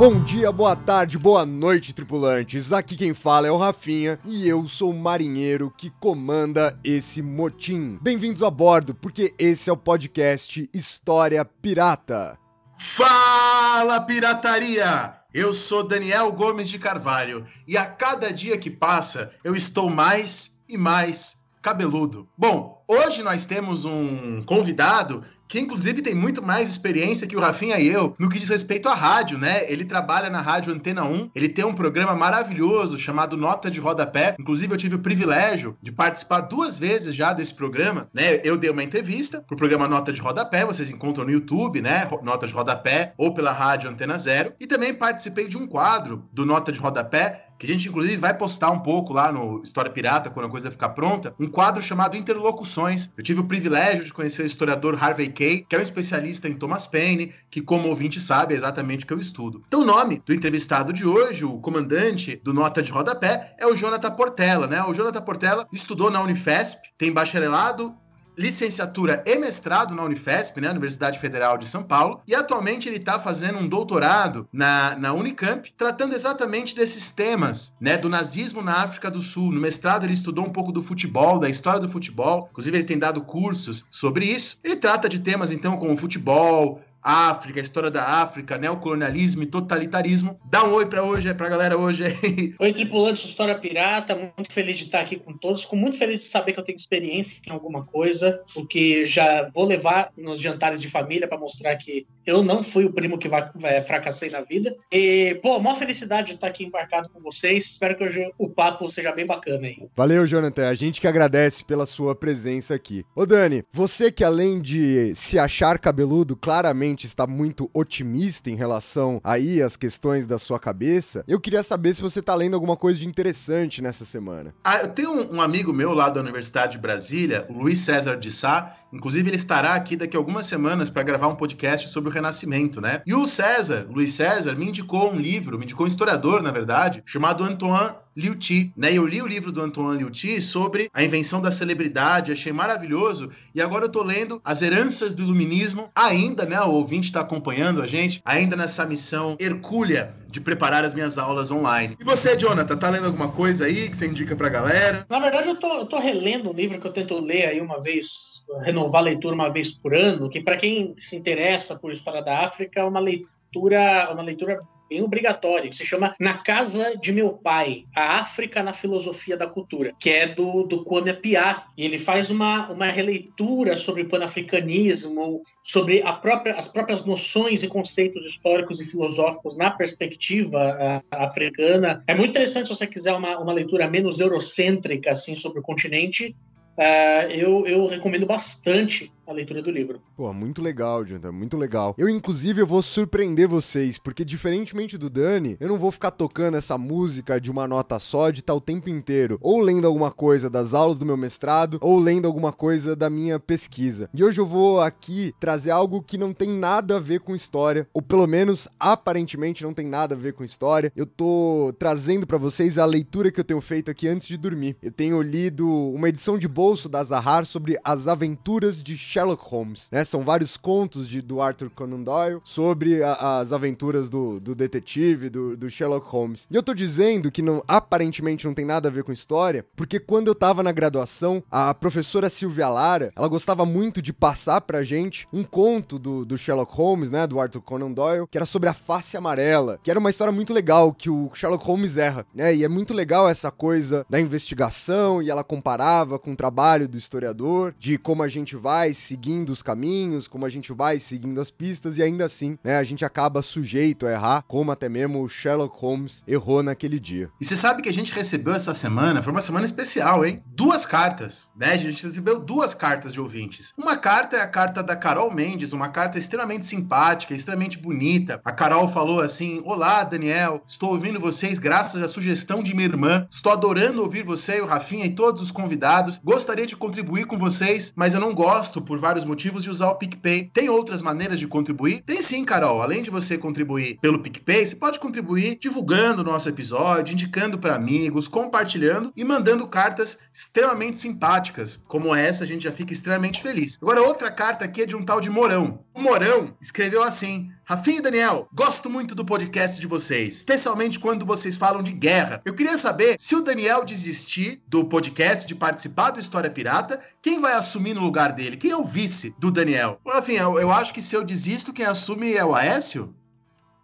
[0.00, 2.72] Bom dia, boa tarde, boa noite, tripulantes.
[2.72, 7.98] Aqui quem fala é o Rafinha e eu sou o marinheiro que comanda esse motim.
[8.00, 12.38] Bem-vindos a bordo, porque esse é o podcast História Pirata.
[12.78, 15.16] Fala, pirataria!
[15.34, 20.62] Eu sou Daniel Gomes de Carvalho e a cada dia que passa eu estou mais
[20.66, 22.26] e mais cabeludo.
[22.38, 27.76] Bom, hoje nós temos um convidado que inclusive tem muito mais experiência que o Rafinha
[27.80, 29.64] e eu no que diz respeito à rádio, né?
[29.70, 34.36] Ele trabalha na rádio Antena 1, ele tem um programa maravilhoso chamado Nota de Rodapé.
[34.38, 38.40] Inclusive, eu tive o privilégio de participar duas vezes já desse programa, né?
[38.44, 42.08] Eu dei uma entrevista pro programa Nota de Rodapé, vocês encontram no YouTube, né?
[42.22, 44.52] Nota de Rodapé, ou pela rádio Antena Zero.
[44.60, 48.32] E também participei de um quadro do Nota de Rodapé que a gente inclusive vai
[48.32, 52.16] postar um pouco lá no História Pirata quando a coisa ficar pronta, um quadro chamado
[52.16, 53.10] Interlocuções.
[53.18, 56.54] Eu tive o privilégio de conhecer o historiador Harvey Kay, que é um especialista em
[56.54, 59.62] Thomas Paine, que como ouvinte sabe é exatamente o que eu estudo.
[59.68, 63.76] Então o nome do entrevistado de hoje, o comandante do Nota de Rodapé, é o
[63.76, 64.82] Jonathan Portela, né?
[64.82, 67.94] O Jonathan Portela estudou na Unifesp, tem bacharelado
[68.40, 73.20] licenciatura e mestrado na Unifesp, né, Universidade Federal de São Paulo, e atualmente ele está
[73.20, 79.10] fazendo um doutorado na, na Unicamp, tratando exatamente desses temas, né, do nazismo na África
[79.10, 79.52] do Sul.
[79.52, 82.98] No mestrado ele estudou um pouco do futebol, da história do futebol, inclusive ele tem
[82.98, 84.58] dado cursos sobre isso.
[84.64, 90.38] Ele trata de temas então como futebol, África, a história da África, neocolonialismo e totalitarismo.
[90.44, 92.54] Dá um oi pra hoje, pra galera hoje aí.
[92.58, 96.28] Oi, tripulantes História Pirata, muito feliz de estar aqui com todos, com muito feliz de
[96.28, 100.80] saber que eu tenho experiência em alguma coisa, o que já vou levar nos jantares
[100.80, 104.42] de família para mostrar que eu não fui o primo que vai, vai, fracassei na
[104.42, 104.76] vida.
[104.92, 108.90] E, pô, maior felicidade de estar aqui embarcado com vocês, espero que hoje o papo
[108.92, 109.88] seja bem bacana aí.
[109.96, 113.04] Valeu, Jonathan, a gente que agradece pela sua presença aqui.
[113.14, 119.20] Ô Dani, você que além de se achar cabeludo, claramente está muito otimista em relação
[119.22, 121.24] aí às questões da sua cabeça.
[121.26, 124.54] Eu queria saber se você está lendo alguma coisa de interessante nessa semana.
[124.64, 128.30] Ah, eu tenho um, amigo meu lá da Universidade de Brasília, o Luiz César de
[128.30, 132.12] Sá, inclusive ele estará aqui daqui a algumas semanas para gravar um podcast sobre o
[132.12, 133.02] Renascimento, né?
[133.06, 137.02] E o César, Luiz César, me indicou um livro, me indicou um historiador, na verdade,
[137.06, 138.92] chamado Antoine Liu Ti, né?
[138.92, 143.30] Eu li o livro do Antoine Liu Ti sobre a invenção da celebridade, achei maravilhoso,
[143.54, 146.60] e agora eu tô lendo As Heranças do Iluminismo, ainda, né?
[146.60, 151.50] O ouvinte está acompanhando a gente, ainda nessa missão hercúlea de preparar as minhas aulas
[151.50, 151.96] online.
[152.00, 155.06] E você, Jonathan, tá lendo alguma coisa aí que você indica pra galera?
[155.08, 157.80] Na verdade, eu tô, eu tô relendo um livro que eu tento ler aí uma
[157.82, 162.22] vez, renovar a leitura uma vez por ano, que para quem se interessa por história
[162.22, 164.58] da África, é uma leitura, uma leitura
[164.90, 169.46] bem obrigatória, que se chama Na Casa de Meu Pai, a África na Filosofia da
[169.46, 171.66] Cultura, que é do, do Kwame Piá.
[171.78, 177.68] E ele faz uma, uma releitura sobre o panafricanismo, sobre própria, as próprias noções e
[177.68, 182.02] conceitos históricos e filosóficos na perspectiva uh, africana.
[182.08, 186.34] É muito interessante se você quiser uma, uma leitura menos eurocêntrica assim, sobre o continente.
[186.76, 190.00] Uh, eu, eu recomendo bastante a leitura do livro.
[190.16, 191.94] Pô, muito legal, Jonathan, muito legal.
[191.96, 196.56] Eu, inclusive, eu vou surpreender vocês, porque diferentemente do Dani, eu não vou ficar tocando
[196.56, 200.50] essa música de uma nota só de tal o tempo inteiro, ou lendo alguma coisa
[200.50, 204.10] das aulas do meu mestrado, ou lendo alguma coisa da minha pesquisa.
[204.12, 207.88] E hoje eu vou aqui trazer algo que não tem nada a ver com história,
[207.94, 210.92] ou pelo menos aparentemente não tem nada a ver com história.
[210.96, 214.76] Eu tô trazendo para vocês a leitura que eu tenho feito aqui antes de dormir.
[214.82, 219.88] Eu tenho lido uma edição de bolso da Zahar sobre as aventuras de Sherlock Holmes,
[219.92, 220.02] né?
[220.02, 225.28] São vários contos de, do Arthur Conan Doyle sobre a, as aventuras do, do detetive,
[225.28, 226.48] do, do, Sherlock Holmes.
[226.50, 230.00] E eu tô dizendo que não, aparentemente não tem nada a ver com história, porque
[230.00, 234.82] quando eu tava na graduação, a professora Silvia Lara, ela gostava muito de passar pra
[234.82, 237.26] gente um conto do, do Sherlock Holmes, né?
[237.26, 240.54] Do Arthur Conan Doyle, que era sobre a face amarela, que era uma história muito
[240.54, 242.54] legal, que o Sherlock Holmes erra, né?
[242.54, 246.96] E é muito legal essa coisa da investigação, e ela comparava com o trabalho do
[246.96, 251.50] historiador, de como a gente vai seguindo os caminhos, como a gente vai seguindo as
[251.50, 255.28] pistas e ainda assim, né, a gente acaba sujeito a errar, como até mesmo o
[255.28, 257.28] Sherlock Holmes errou naquele dia.
[257.40, 260.44] E você sabe que a gente recebeu essa semana, foi uma semana especial, hein?
[260.46, 261.72] Duas cartas, né?
[261.72, 263.72] A gente recebeu duas cartas de ouvintes.
[263.76, 268.40] Uma carta é a carta da Carol Mendes, uma carta extremamente simpática, extremamente bonita.
[268.44, 273.26] A Carol falou assim: Olá, Daniel, estou ouvindo vocês graças à sugestão de minha irmã.
[273.28, 276.20] Estou adorando ouvir você, o Rafinha e todos os convidados.
[276.22, 279.96] Gostaria de contribuir com vocês, mas eu não gosto, por vários motivos, de usar o
[279.96, 280.50] PicPay.
[280.52, 282.02] Tem outras maneiras de contribuir?
[282.04, 282.82] Tem sim, Carol.
[282.82, 287.74] Além de você contribuir pelo PicPay, você pode contribuir divulgando o nosso episódio, indicando para
[287.74, 291.82] amigos, compartilhando e mandando cartas extremamente simpáticas.
[291.88, 293.78] Como essa, a gente já fica extremamente feliz.
[293.80, 295.80] Agora, outra carta aqui é de um tal de Morão.
[295.94, 301.24] O Morão escreveu assim: Rafinha e Daniel, gosto muito do podcast de vocês, especialmente quando
[301.24, 302.42] vocês falam de guerra.
[302.44, 307.40] Eu queria saber se o Daniel desistir do podcast, de participar do História Pirata, quem
[307.40, 308.56] vai assumir no lugar dele?
[308.56, 310.00] Quem é o vice do Daniel?
[310.04, 313.14] Rafinha, eu, acho que se eu desisto, quem assume é o Aécio?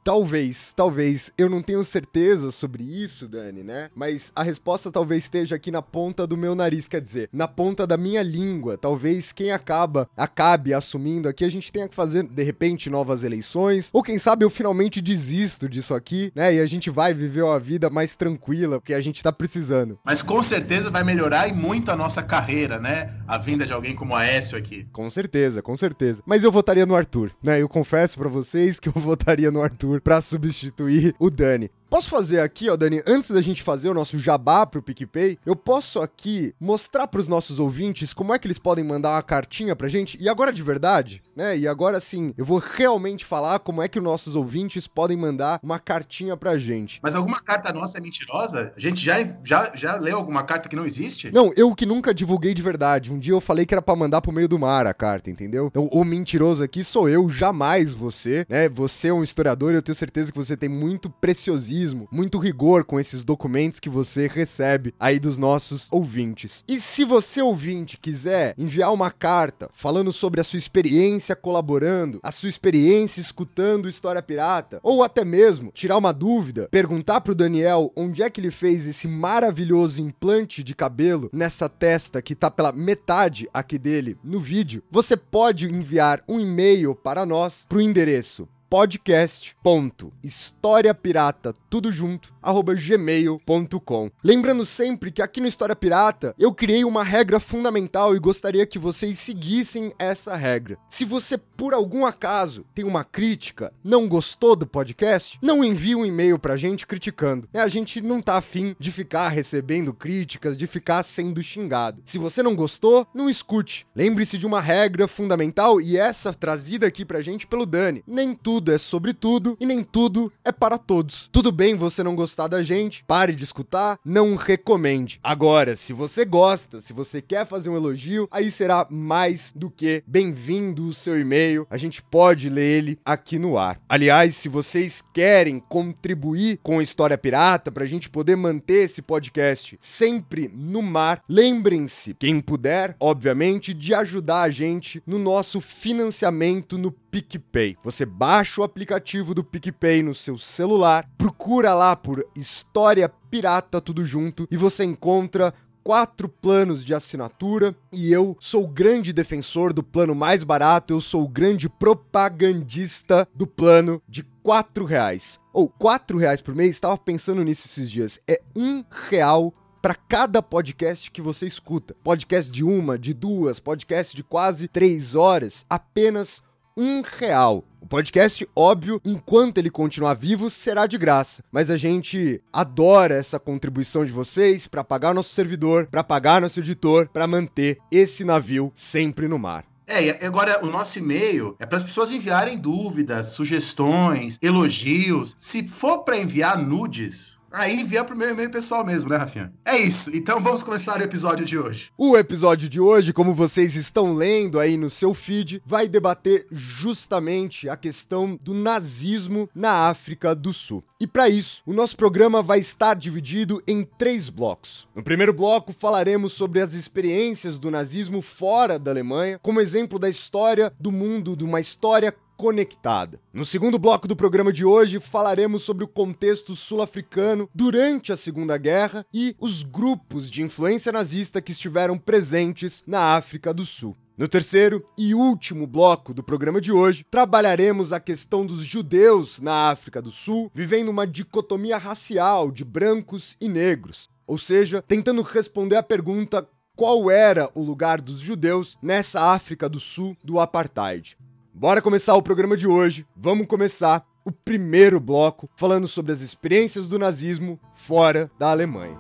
[0.07, 1.33] Talvez, talvez.
[1.37, 3.91] Eu não tenho certeza sobre isso, Dani, né?
[3.93, 7.85] Mas a resposta talvez esteja aqui na ponta do meu nariz, quer dizer, na ponta
[7.89, 8.79] da minha língua.
[8.79, 13.91] Talvez quem acaba, acabe assumindo aqui, a gente tenha que fazer, de repente, novas eleições.
[13.93, 16.55] Ou quem sabe eu finalmente desisto disso aqui, né?
[16.55, 19.99] E a gente vai viver uma vida mais tranquila, porque a gente tá precisando.
[20.05, 23.13] Mas com certeza vai melhorar e muito a nossa carreira, né?
[23.27, 24.87] A vinda de alguém como a Aécio aqui.
[24.93, 26.23] Com certeza, com certeza.
[26.25, 27.61] Mas eu votaria no Arthur, né?
[27.61, 31.71] Eu confesso para vocês que eu votaria no Arthur para substituir o Dani.
[31.89, 35.55] Posso fazer aqui, ó, Dani, antes da gente fazer o nosso jabá pro PicPay, eu
[35.55, 39.89] posso aqui mostrar pros nossos ouvintes como é que eles podem mandar uma cartinha pra
[39.89, 41.57] gente, e agora de verdade, né?
[41.57, 45.61] E agora sim, eu vou realmente falar como é que os nossos ouvintes podem mandar
[45.63, 46.99] uma cartinha pra gente.
[47.01, 48.73] Mas alguma carta nossa é mentirosa?
[48.77, 51.31] A gente já, já, já leu alguma carta que não existe?
[51.33, 53.13] Não, eu que nunca divulguei de verdade.
[53.13, 55.69] Um dia eu falei que era pra mandar pro meio do mar a carta, entendeu?
[55.69, 58.69] Então, o mentiroso aqui sou eu, jamais você, né?
[58.71, 61.76] Você é um historiador e eu tenho certeza que você tem muito preciosismo
[62.11, 66.65] muito rigor com esses documentos que você recebe aí dos nossos ouvintes.
[66.69, 72.33] E se você ouvinte quiser enviar uma carta falando sobre a sua experiência colaborando, a
[72.33, 78.23] sua experiência escutando História Pirata, ou até mesmo tirar uma dúvida, perguntar pro Daniel onde
[78.23, 83.49] é que ele fez esse maravilhoso implante de cabelo nessa testa que tá pela metade
[83.53, 91.93] aqui dele no vídeo, você pode enviar um e-mail para nós pro endereço podcast.historiapirata tudo
[91.93, 94.11] junto arroba gmail.com.
[94.23, 98.79] Lembrando sempre que aqui no História Pirata eu criei uma regra fundamental e gostaria que
[98.79, 100.79] vocês seguissem essa regra.
[100.89, 106.07] Se você por algum acaso tem uma crítica, não gostou do podcast, não envie um
[106.07, 107.47] e-mail pra gente criticando.
[107.53, 112.01] É, a gente não tá afim de ficar recebendo críticas, de ficar sendo xingado.
[112.05, 113.87] Se você não gostou, não escute.
[113.95, 118.03] Lembre-se de uma regra fundamental e essa trazida aqui pra gente pelo Dani.
[118.07, 121.29] Nem tudo é sobre tudo e nem tudo é para todos.
[121.33, 125.21] Tudo bem você não gostar da gente, pare de escutar, não recomende.
[125.23, 130.03] Agora, se você gosta, se você quer fazer um elogio, aí será mais do que
[130.07, 131.67] bem-vindo o seu e-mail.
[131.71, 133.81] A gente pode ler ele aqui no ar.
[133.89, 139.03] Aliás, se vocês querem contribuir com a História Pirata para a gente poder manter esse
[139.03, 146.79] podcast sempre no mar, lembrem-se, quem puder, obviamente, de ajudar a gente no nosso financiamento
[146.79, 147.77] no PicPay.
[147.83, 154.05] Você baixa o aplicativo do PicPay no seu celular, procura lá por História Pirata tudo
[154.05, 155.53] junto e você encontra
[155.87, 161.01] quatro planos de assinatura e eu sou o grande defensor do plano mais barato, eu
[161.01, 165.39] sou o grande propagandista do plano de quatro reais.
[165.53, 170.43] Ou quatro reais por mês, estava pensando nisso esses dias, é um real para cada
[170.43, 171.95] podcast que você escuta.
[172.03, 176.43] Podcast de uma, de duas, podcast de quase três horas, apenas
[176.77, 177.65] um real.
[177.81, 181.43] O podcast, óbvio, enquanto ele continuar vivo, será de graça.
[181.51, 186.61] Mas a gente adora essa contribuição de vocês para pagar nosso servidor, para pagar nosso
[186.61, 189.65] editor, para manter esse navio sempre no mar.
[189.87, 195.37] É, e agora o nosso e-mail é para as pessoas enviarem dúvidas, sugestões, elogios.
[195.39, 199.51] Se for para enviar nudes, Aí envia pro meu e-mail pessoal mesmo, né, Rafinha?
[199.65, 200.15] É isso.
[200.15, 201.91] Então vamos começar o episódio de hoje.
[201.97, 207.67] O episódio de hoje, como vocês estão lendo aí no seu feed, vai debater justamente
[207.67, 210.85] a questão do nazismo na África do Sul.
[211.01, 214.87] E para isso, o nosso programa vai estar dividido em três blocos.
[214.95, 220.11] No primeiro bloco, falaremos sobre as experiências do nazismo fora da Alemanha, como exemplo da
[220.11, 223.21] história do mundo, de uma história conectada.
[223.33, 228.57] No segundo bloco do programa de hoje, falaremos sobre o contexto sul-africano durante a Segunda
[228.57, 233.97] Guerra e os grupos de influência nazista que estiveram presentes na África do Sul.
[234.17, 239.69] No terceiro e último bloco do programa de hoje, trabalharemos a questão dos judeus na
[239.71, 245.77] África do Sul, vivendo uma dicotomia racial de brancos e negros, ou seja, tentando responder
[245.77, 251.17] à pergunta qual era o lugar dos judeus nessa África do Sul do apartheid.
[251.59, 253.07] Bora começar o programa de hoje.
[253.17, 258.99] Vamos começar o primeiro bloco falando sobre as experiências do nazismo fora da Alemanha.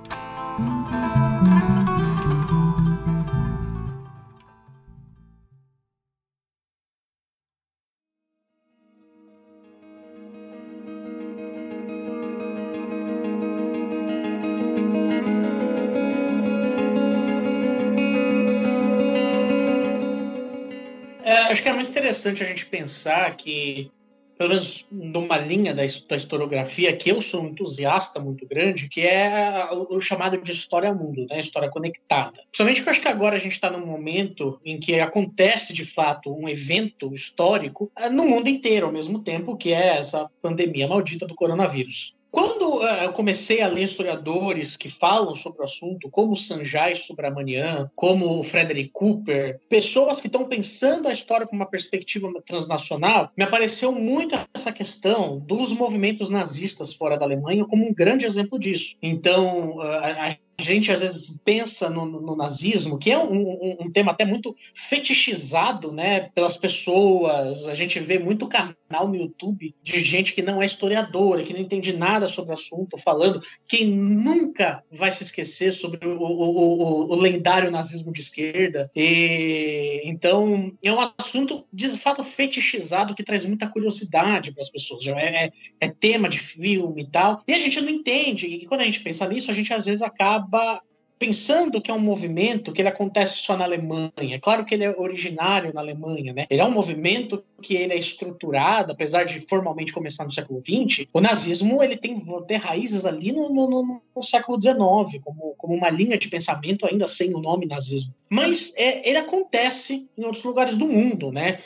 [21.56, 23.90] Acho que é muito interessante a gente pensar que,
[24.36, 29.66] pelo menos numa linha da, historiografia, que eu sou um entusiasta muito grande, que é
[29.72, 31.40] o, o chamado de história mundo, né?
[31.40, 32.32] história conectada.
[32.32, 35.86] Principalmente porque eu acho que agora a gente está num momento em que acontece, de
[35.86, 40.86] fato, um evento histórico eh, no mundo inteiro ao mesmo tempo, que é essa pandemia
[40.86, 42.14] maldita do coronavírus.
[42.36, 47.90] Quando uh, eu comecei a ler historiadores que falam sobre o assunto, como Sanjay Subramanian,
[47.96, 53.90] como Frederick Cooper, pessoas que estão pensando a história com uma perspectiva transnacional, me apareceu
[53.90, 58.94] muito essa questão dos movimentos nazistas fora da Alemanha como um grande exemplo disso.
[59.00, 63.92] Então, uh, a gente às vezes pensa no, no, nazismo, que é um, um, um,
[63.92, 67.66] tema até muito fetichizado né, pelas pessoas.
[67.66, 68.74] A gente vê muito canal
[69.06, 72.96] no YouTube de gente que não é historiadora, que não entende nada sobre o assunto,
[72.96, 73.42] falando.
[73.68, 78.90] Quem nunca vai se esquecer sobre o, o, o lendário nazismo de esquerda.
[78.96, 85.06] E, então, é um assunto de fato fetichizado que traz muita curiosidade para as pessoas.
[85.06, 87.42] É, é, é tema de filme e tal.
[87.46, 88.46] E a gente não entende.
[88.46, 90.80] E quando a gente pensa nisso, a gente às vezes acaba acaba
[91.18, 94.12] pensando que é um movimento que ele acontece só na Alemanha.
[94.18, 96.46] É claro que ele é originário na Alemanha, né?
[96.50, 101.06] Ele é um movimento que ele é estruturado, apesar de formalmente começar no século XX,
[101.14, 104.76] o nazismo ele tem, tem raízes ali no, no, no século XIX,
[105.24, 108.12] como, como uma linha de pensamento ainda sem o nome nazismo.
[108.28, 111.60] Mas é, ele acontece em outros lugares do mundo, né?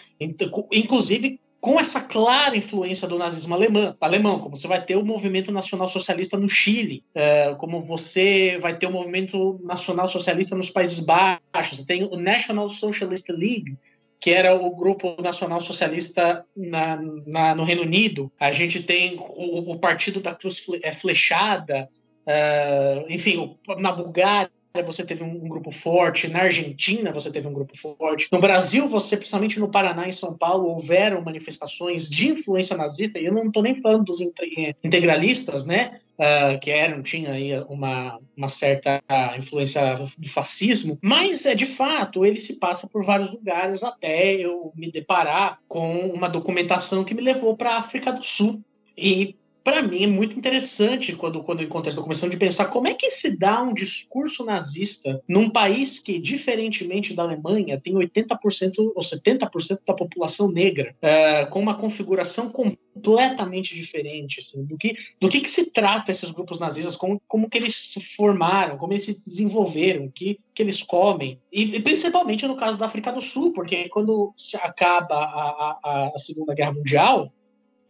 [0.72, 5.52] Inclusive com essa clara influência do nazismo alemão, alemão, como você vai ter o movimento
[5.52, 11.00] nacional socialista no Chile, é, como você vai ter o movimento nacional socialista nos Países
[11.00, 13.76] Baixos, tem o National Socialist League,
[14.18, 18.30] que era o grupo nacional socialista na, na, no Reino Unido.
[18.38, 21.88] A gente tem o, o Partido da Cruz é, Flechada,
[22.26, 24.50] uh, enfim, na Bulgária
[24.86, 29.16] você teve um, grupo forte, na Argentina você teve um grupo forte, no Brasil você,
[29.16, 33.62] principalmente no Paraná e São Paulo, houveram manifestações de influência nazista, e eu não estou
[33.62, 39.02] nem falando dos integralistas, né, uh, que eram, tinha aí uma, uma certa
[39.36, 44.72] influência do fascismo, mas é de fato ele se passa por vários lugares até eu
[44.76, 48.62] me deparar com uma documentação que me levou para a África do Sul.
[48.96, 52.94] E para mim é muito interessante quando, quando eu essa comissão de pensar como é
[52.94, 59.02] que se dá um discurso nazista num país que, diferentemente da Alemanha, tem 80% ou
[59.02, 65.40] 70% da população negra, é, com uma configuração completamente diferente assim, do, que, do que,
[65.40, 69.24] que se trata esses grupos nazistas, como, como que eles se formaram, como eles se
[69.24, 71.38] desenvolveram, o que, que eles comem.
[71.52, 76.12] E, e, principalmente no caso da África do Sul, porque quando se acaba a, a,
[76.14, 77.32] a Segunda Guerra Mundial,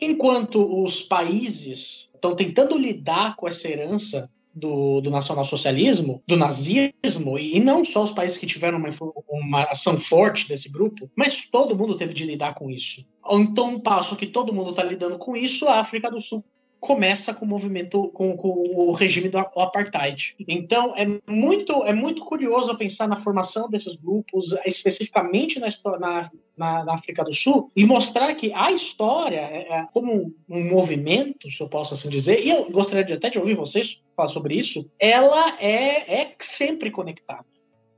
[0.01, 7.61] Enquanto os países estão tentando lidar com essa herança do, do nacionalsocialismo, do nazismo, e
[7.61, 8.89] não só os países que tiveram uma,
[9.29, 13.07] uma ação forte desse grupo, mas todo mundo teve de lidar com isso.
[13.31, 16.45] Então, um passo que todo mundo está lidando com isso, a África do Sul
[16.81, 20.35] começa com o movimento, com, com, o regime do apartheid.
[20.49, 25.69] Então, é muito, é muito curioso pensar na formação desses grupos, especificamente na,
[25.99, 30.71] na, na, na África do Sul, e mostrar que a história, é, é, como um
[30.71, 34.31] movimento, se eu posso assim dizer, e eu gostaria de, até de ouvir vocês falar
[34.31, 37.45] sobre isso, ela é, é sempre conectada.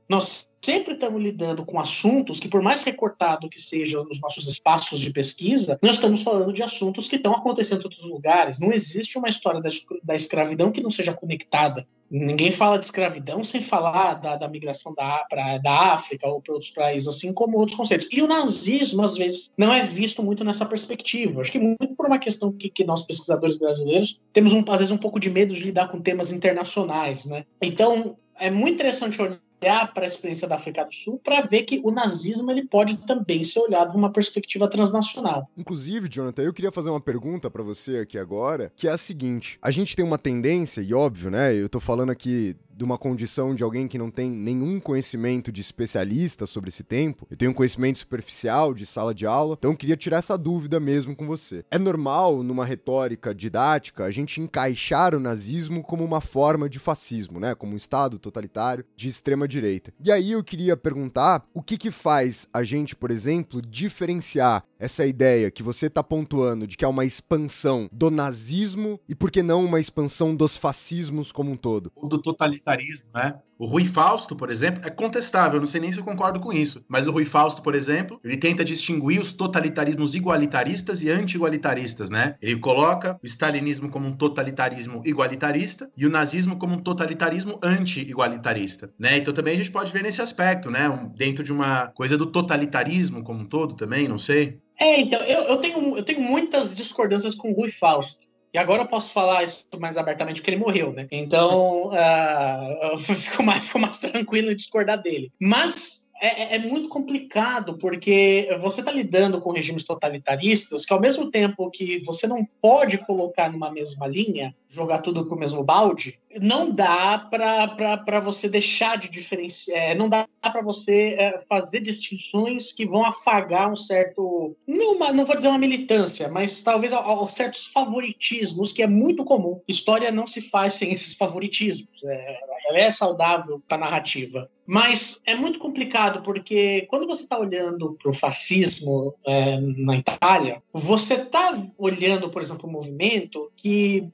[0.09, 4.99] Nós sempre estamos lidando com assuntos que, por mais recortado que sejam nos nossos espaços
[4.99, 8.59] de pesquisa, nós estamos falando de assuntos que estão acontecendo em outros lugares.
[8.59, 9.61] Não existe uma história
[10.03, 11.85] da, escravidão que não seja conectada.
[12.09, 16.53] Ninguém fala de escravidão sem falar da, da migração da, pra, da África ou para
[16.53, 18.07] outros países, assim como outros conceitos.
[18.11, 21.41] E o nazismo, às vezes, não é visto muito nessa perspectiva.
[21.41, 24.91] Acho que muito por uma questão que, que nós, pesquisadores brasileiros, temos, um, às vezes,
[24.91, 27.25] um pouco de medo de lidar com temas internacionais.
[27.25, 27.45] Né?
[27.61, 31.63] Então, é muito interessante olhar olhar para a experiência da África do Sul para ver
[31.63, 35.49] que o nazismo ele pode também ser olhado numa perspectiva transnacional.
[35.57, 39.57] Inclusive, Jonathan, eu queria fazer uma pergunta para você aqui agora, que é a seguinte:
[39.61, 41.55] a gente tem uma tendência, e óbvio, né?
[41.55, 45.61] Eu tô falando aqui de uma condição de alguém que não tem nenhum conhecimento de
[45.61, 47.27] especialista sobre esse tempo.
[47.29, 50.79] Eu tenho um conhecimento superficial de sala de aula, então eu queria tirar essa dúvida
[50.79, 51.63] mesmo com você.
[51.69, 57.39] É normal, numa retórica didática, a gente encaixar o nazismo como uma forma de fascismo,
[57.39, 57.55] né?
[57.55, 59.93] Como um Estado totalitário de extrema direita.
[60.03, 65.05] E aí eu queria perguntar o que que faz a gente, por exemplo, diferenciar essa
[65.05, 69.41] ideia que você está pontuando de que é uma expansão do nazismo e por que
[69.41, 71.91] não uma expansão dos fascismos como um todo?
[72.01, 72.19] Do
[72.63, 73.35] totalitarismo, né?
[73.59, 76.83] O Rui Fausto, por exemplo, é contestável, não sei nem se eu concordo com isso,
[76.87, 82.35] mas o Rui Fausto, por exemplo, ele tenta distinguir os totalitarismos igualitaristas e anti-igualitaristas, né?
[82.41, 88.91] Ele coloca o stalinismo como um totalitarismo igualitarista e o nazismo como um totalitarismo anti-igualitarista,
[88.97, 89.17] né?
[89.17, 90.89] Então também a gente pode ver nesse aspecto, né?
[90.89, 94.59] Um, dentro de uma coisa do totalitarismo como um todo também, não sei.
[94.79, 98.27] É, então, eu, eu, tenho, eu tenho muitas discordâncias com o Rui Fausto.
[98.53, 101.07] E agora eu posso falar isso mais abertamente porque ele morreu, né?
[101.11, 105.31] Então, uh, eu fico mais, fico mais tranquilo em discordar dele.
[105.39, 111.29] Mas é, é, muito complicado, porque você está lidando com regimes totalitaristas que, ao mesmo
[111.29, 116.71] tempo que você não pode colocar numa mesma linha, jogar tudo pro mesmo balde, não
[116.71, 122.85] dá para você deixar de diferenciar, é, não dá para você é, fazer distinções que
[122.85, 128.71] vão afagar um certo, não, não vou dizer uma militância, mas talvez a, certos favoritismos
[128.71, 129.61] que é muito comum.
[129.67, 132.01] História não se faz sem esses favoritismos.
[132.05, 132.39] É,
[132.73, 134.49] ela é saudável para a narrativa.
[134.65, 140.61] Mas é muito complicado porque quando você está olhando para o fascismo é, na Itália,
[140.71, 144.09] você está olhando, por exemplo, um movimento que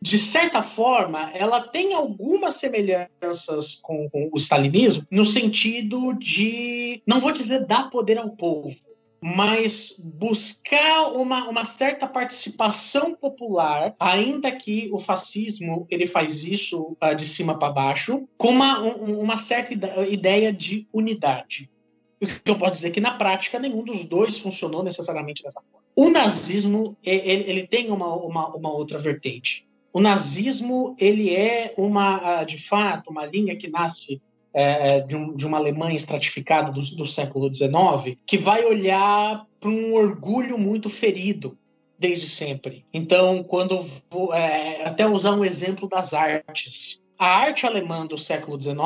[0.00, 7.20] de certa forma, ela tem algumas semelhanças com, com, o stalinismo, no sentido de, não
[7.20, 8.76] vou dizer dar poder ao povo,
[9.20, 17.14] mas buscar uma, uma certa participação popular, ainda que o fascismo ele faz isso uh,
[17.14, 19.74] de cima para baixo, com uma, um, uma certa
[20.06, 21.70] ideia de unidade.
[22.20, 25.86] O que eu posso dizer que na prática nenhum dos dois funcionou necessariamente dessa forma.
[25.94, 32.44] O nazismo ele, ele tem uma, uma, uma outra vertente o nazismo ele é uma,
[32.44, 34.20] de fato, uma linha que nasce
[34.52, 39.70] é, de, um, de, uma Alemanha estratificada do, do século XIX, que vai olhar para
[39.70, 41.56] um orgulho muito ferido
[41.98, 42.84] desde sempre.
[42.92, 43.86] Então, quando
[44.32, 48.78] é, até usar um exemplo das artes, a arte alemã do século XIX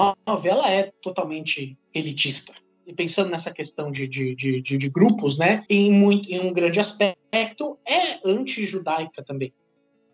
[0.45, 2.55] ela é totalmente elitista.
[2.87, 6.81] E pensando nessa questão de, de, de, de grupos, né, em, muito, em um grande
[6.81, 9.53] aspecto, é anti-judaica também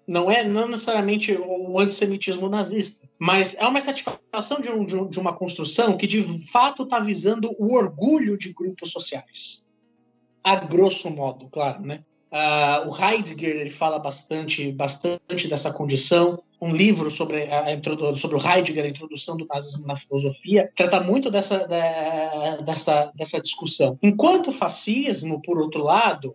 [0.09, 5.35] não é não necessariamente o antissemitismo nazista, mas é uma certificação de, um, de uma
[5.35, 9.63] construção que de fato está visando o orgulho de grupos sociais.
[10.43, 12.03] A grosso modo, claro, né?
[12.31, 16.43] Uh, o Heidegger ele fala bastante, bastante dessa condição.
[16.61, 17.65] Um livro sobre, a,
[18.17, 23.41] sobre o Heidegger, a introdução do nazismo na filosofia, trata muito dessa, da, dessa, dessa
[23.41, 23.99] discussão.
[24.03, 26.35] Enquanto o fascismo, por outro lado,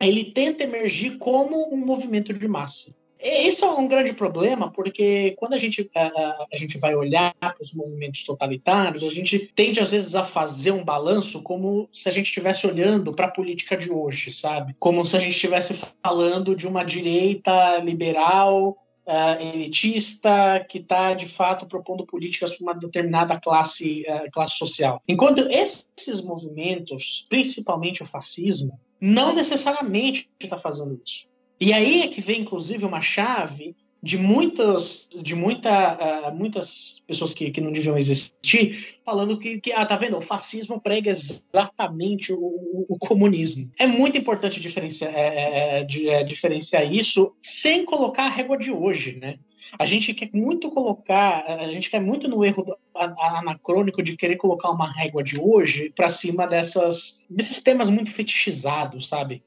[0.00, 2.94] ele tenta emergir como um movimento de massa.
[3.20, 7.56] Isso é um grande problema, porque quando a gente, a, a gente vai olhar para
[7.60, 12.12] os movimentos totalitários, a gente tende, às vezes, a fazer um balanço como se a
[12.12, 14.76] gente estivesse olhando para a política de hoje, sabe?
[14.78, 18.76] Como se a gente estivesse falando de uma direita liberal
[19.08, 25.00] Uh, elitista que está de fato propondo políticas para uma determinada classe, uh, classe social.
[25.06, 31.28] Enquanto esses movimentos, principalmente o fascismo, não necessariamente está fazendo isso.
[31.60, 37.32] E aí é que vem, inclusive, uma chave de muitas, de muita, uh, muitas pessoas
[37.32, 42.32] que, que não deviam existir, falando que, que, ah, tá vendo, o fascismo prega exatamente
[42.32, 43.70] o, o, o comunismo.
[43.78, 48.70] É muito importante diferenciar, é, é, é, é, diferenciar isso sem colocar a régua de
[48.70, 49.38] hoje, né?
[49.76, 52.64] A gente quer muito colocar, a gente quer muito no erro
[52.94, 59.08] anacrônico de querer colocar uma régua de hoje para cima dessas, desses temas muito fetichizados,
[59.08, 59.42] sabe?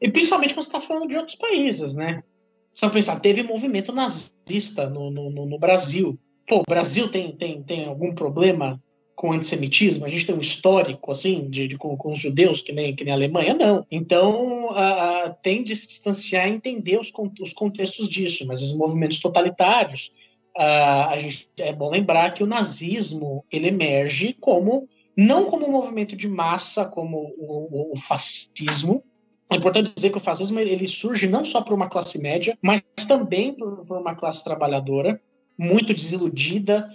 [0.00, 2.22] E principalmente quando você está falando de outros países, né?
[2.74, 6.18] Você pensar, teve movimento nazista no, no, no, Brasil.
[6.48, 8.82] Pô, o Brasil tem, tem, tem algum problema
[9.14, 10.06] com antissemitismo?
[10.06, 13.04] A gente tem um histórico, assim, de, de com, com, os judeus, que nem, que
[13.04, 13.54] nem a Alemanha?
[13.54, 13.86] Não.
[13.90, 18.46] Então, uh, tem de se distanciar e entender os, os contextos disso.
[18.46, 20.10] Mas os movimentos totalitários,
[20.56, 25.72] uh, a gente, é bom lembrar que o nazismo, ele emerge como não como um
[25.72, 29.04] movimento de massa, como o, o fascismo,
[29.50, 32.82] é importante dizer que o fascismo ele surge não só por uma classe média, mas
[33.06, 35.20] também por uma classe trabalhadora
[35.58, 36.88] muito desiludida,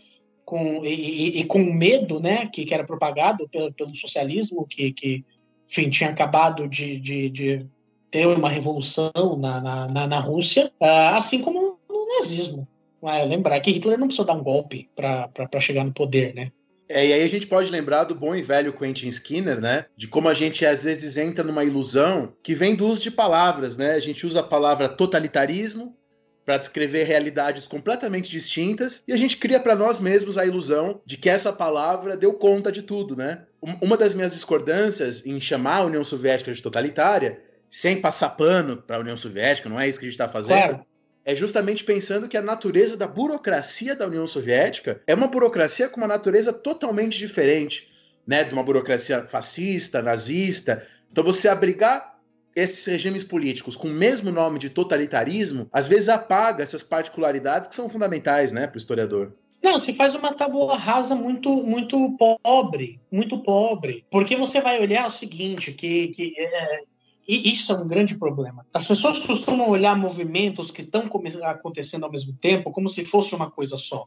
[0.45, 4.93] com, e, e, e com medo né, que, que era propagado pelo, pelo socialismo, que,
[4.93, 5.25] que
[5.69, 7.65] enfim, tinha acabado de, de, de
[8.11, 12.67] ter uma revolução na, na, na, Rússia, uh, assim como no nazismo.
[13.01, 16.51] Uh, lembrar que Hitler não precisou dar um golpe para chegar no poder, né?
[16.87, 19.85] É, e aí a gente pode lembrar do bom e velho Quentin Skinner, né?
[19.97, 23.75] De como a gente às vezes entra numa ilusão que vem do uso de palavras,
[23.75, 23.93] né?
[23.93, 25.97] A gente usa a palavra totalitarismo
[26.45, 31.17] para descrever realidades completamente distintas e a gente cria para nós mesmos a ilusão de
[31.17, 33.43] que essa palavra deu conta de tudo, né?
[33.81, 38.97] Uma das minhas discordâncias em chamar a União Soviética de totalitária, sem passar pano para
[38.97, 40.59] a União Soviética, não é isso que a gente está fazendo.
[40.59, 40.85] Claro
[41.25, 45.97] é justamente pensando que a natureza da burocracia da União Soviética é uma burocracia com
[45.97, 47.89] uma natureza totalmente diferente,
[48.27, 50.85] né, de uma burocracia fascista, nazista.
[51.11, 52.15] Então você abrigar
[52.55, 57.75] esses regimes políticos com o mesmo nome de totalitarismo, às vezes apaga essas particularidades que
[57.75, 59.33] são fundamentais, né, para o historiador.
[59.61, 64.05] Não, se faz uma tábua rasa muito, muito pobre, muito pobre.
[64.11, 66.81] Porque você vai olhar o seguinte, que, que é,
[67.27, 68.65] e isso é um grande problema.
[68.73, 71.09] As pessoas costumam olhar movimentos que estão
[71.43, 74.05] acontecendo ao mesmo tempo como se fosse uma coisa só.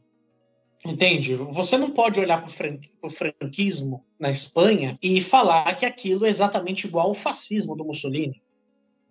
[0.84, 1.34] Entende?
[1.34, 2.70] Você não pode olhar para
[3.02, 8.40] o franquismo na Espanha e falar que aquilo é exatamente igual ao fascismo do Mussolini.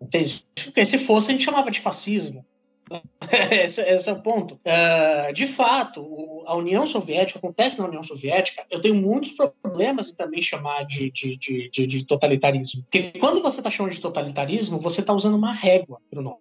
[0.02, 0.46] Entende?
[0.63, 2.46] Porque se fosse, a gente chamava de fascismo.
[3.52, 4.56] esse, esse, é o ponto.
[4.56, 10.10] Uh, de fato, o, a União Soviética, acontece na União Soviética, eu tenho muitos problemas
[10.10, 12.84] em também chamar de, de, de, de, totalitarismo.
[12.84, 16.38] Porque quando você está chamando de totalitarismo, você está usando uma régua para o nome.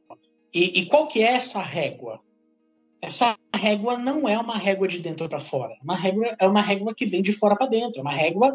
[0.55, 2.21] E, e qual que é essa régua?
[3.07, 5.77] Essa régua não é uma régua de dentro para fora.
[5.81, 8.01] Uma régua é uma régua que vem de fora para dentro.
[8.01, 8.53] É uma régua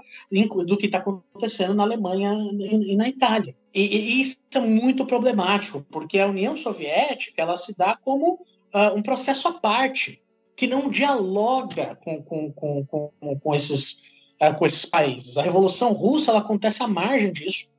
[0.67, 3.55] do que está acontecendo na Alemanha e, na Itália.
[3.73, 8.33] E, e, isso é muito problemático, porque a União Soviética ela se dá como
[8.73, 10.21] uh, um processo à parte,
[10.53, 13.93] que não dialoga com, com, com, com, com esses,
[14.41, 15.37] uh, com esses países.
[15.37, 17.71] A Revolução Russa ela acontece à margem disso.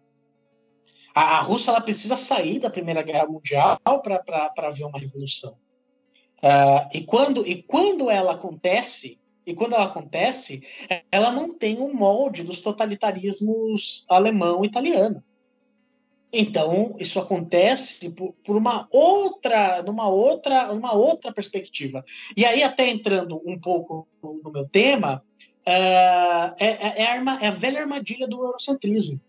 [1.15, 5.55] A, a Rússia ela precisa sair da Primeira Guerra Mundial para ver uma revolução.
[6.42, 10.61] Uh, e, quando, e quando ela acontece, e quando ela acontece,
[11.11, 15.22] ela não tem o um molde dos totalitarismos alemão e italiano.
[16.33, 22.02] Então, isso acontece por, por, uma outra, numa outra, numa outra perspectiva.
[22.37, 25.22] E aí, até entrando um pouco no, meu tema,
[25.66, 29.20] uh, é, é, a, é, a velha armadilha do eurocentrismo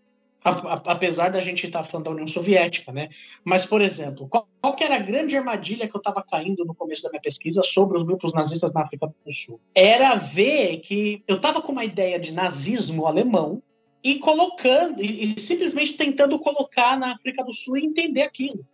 [0.44, 3.08] apesar da gente estar tá falando da União Soviética, né?
[3.42, 7.02] Mas, por exemplo, qual, qual era a grande armadilha que eu estava caindo no começo
[7.02, 9.58] da minha pesquisa sobre os grupos nazistas na África do Sul?
[9.74, 13.62] Era ver que eu estava com uma ideia de nazismo alemão
[14.02, 18.66] e colocando, e, e simplesmente tentando colocar na África do Sul e entender aquilo.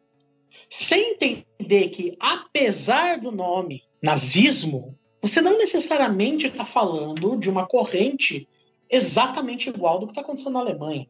[0.69, 8.49] Sem entender que, apesar do nome nazismo, você não necessariamente está falando de uma corrente
[8.91, 11.07] exatamente igual do que está acontecendo na Alemanha.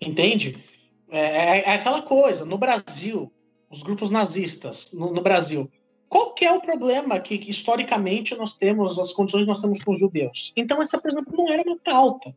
[0.00, 0.62] Entende?
[1.10, 2.44] É, é, é, aquela coisa.
[2.44, 3.32] No Brasil,
[3.70, 5.70] os grupos nazistas, no, no Brasil,
[6.08, 9.82] qual que é o problema que, que, historicamente nós temos, as condições que nós temos
[9.82, 10.52] com os judeus?
[10.56, 12.34] Então, essa, por exemplo, não era uma pauta.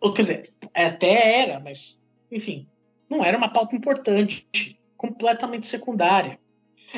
[0.00, 1.98] Ou, quer dizer, até era, mas,
[2.30, 2.66] enfim,
[3.08, 6.38] não era uma pauta importante, completamente secundária.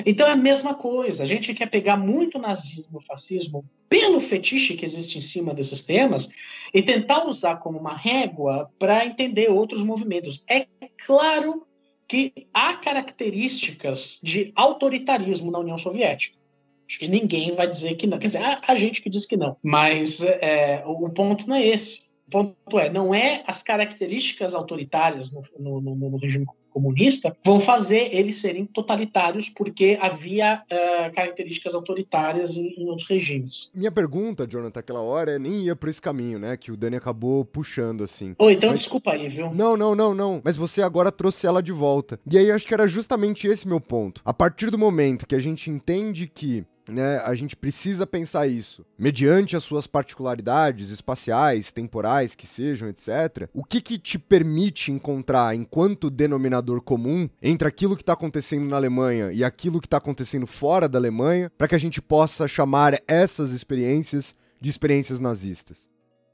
[0.05, 1.23] Então é a mesma coisa.
[1.23, 6.27] A gente quer pegar muito nazismo, fascismo, pelo fetiche que existe em cima desses temas
[6.73, 10.45] e tentar usar como uma régua para entender outros movimentos.
[10.49, 10.67] É
[11.07, 11.67] claro
[12.09, 16.37] que há características de autoritarismo na União Soviética.
[16.87, 18.19] Acho que ninguém vai dizer que não.
[18.19, 19.57] Quer dizer, há, gente que diz que não.
[19.63, 21.99] Mas é, o ponto não é esse.
[22.27, 27.61] O ponto é, não é as características autoritárias no, no, no, no regime comunista vão
[27.61, 33.71] fazer eles serem totalitários porque havia uh, características autoritárias em, em, outros regimes.
[33.73, 36.57] Minha pergunta, Jonathan, aquela hora, nem ia por esse caminho, né?
[36.57, 38.35] Que o Dani acabou puxando, assim.
[38.39, 38.81] Oi, então Mas...
[38.81, 39.55] desculpa aí, viu?
[39.55, 40.43] Não, não, não, não.
[40.45, 42.19] Mas você agora trouxe ela de volta.
[42.29, 44.21] E aí acho que era justamente esse meu ponto.
[44.25, 48.85] A partir do momento que a gente entende que né, a gente precisa pensar isso.
[48.99, 53.49] Mediante as suas particularidades espaciais, temporais, que sejam, etc.
[53.53, 58.77] O que que te permite encontrar, enquanto denominador comum, entre aquilo que está acontecendo na
[58.77, 63.01] Alemanha e aquilo que está acontecendo fora da Alemanha, para que a gente possa chamar
[63.07, 65.89] essas experiências de experiências nazistas?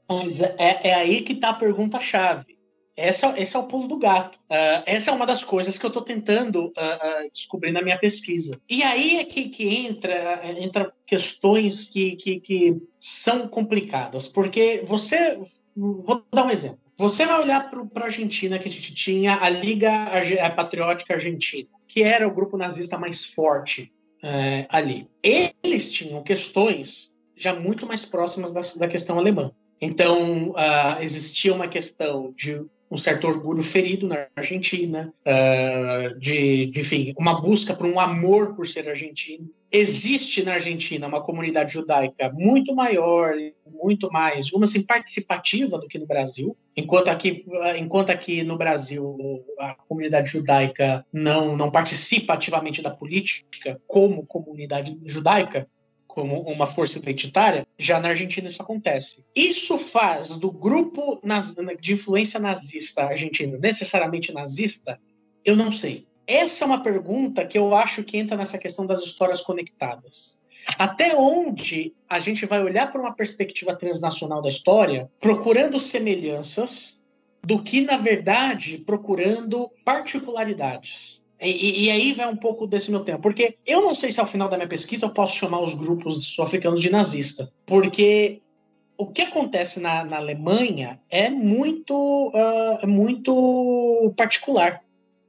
[0.09, 2.60] Mas é, é aí que está a pergunta-chave.
[2.95, 4.37] Essa, esse é o pulo do gato.
[4.49, 7.97] Uh, essa é uma das coisas que eu estou tentando uh, uh, descobrir na minha
[7.97, 8.59] pesquisa.
[8.69, 15.39] E aí é que, que entra, entra questões que, que, que são complicadas, porque você.
[15.75, 16.79] Vou dar um exemplo.
[16.97, 19.89] Você vai olhar para a Argentina, que a gente tinha a Liga
[20.53, 23.91] Patriótica Argentina, que era o grupo nazista mais forte
[24.69, 25.07] ali.
[25.23, 29.51] Eles tinham questões já muito mais próximas da, da questão alemã.
[29.81, 36.81] Então, uh, existia uma questão de um certo orgulho ferido na Argentina, uh, de, de,
[36.81, 39.49] enfim, uma busca por um amor por ser argentino.
[39.71, 43.33] Existe na Argentina uma comunidade judaica muito maior,
[43.65, 47.45] muito mais, digamos assim, participativa do que no Brasil, enquanto aqui,
[47.77, 54.99] enquanto aqui no Brasil a comunidade judaica não, não participa ativamente da política como comunidade
[55.05, 55.65] judaica,
[56.13, 59.23] como uma força identitária, já na Argentina isso acontece.
[59.33, 61.21] Isso faz do grupo
[61.79, 64.99] de influência nazista argentino necessariamente nazista?
[65.43, 66.05] Eu não sei.
[66.27, 70.35] Essa é uma pergunta que eu acho que entra nessa questão das histórias conectadas.
[70.77, 76.99] Até onde a gente vai olhar para uma perspectiva transnacional da história, procurando semelhanças,
[77.43, 81.20] do que, na verdade, procurando particularidades.
[81.41, 84.27] E, e, aí vai um pouco desse meu tempo, porque eu não sei se ao
[84.27, 88.39] final da minha pesquisa eu posso chamar os grupos sul-africanos de nazista, porque
[88.95, 94.83] o que acontece na, na Alemanha é muito, uh, muito particular.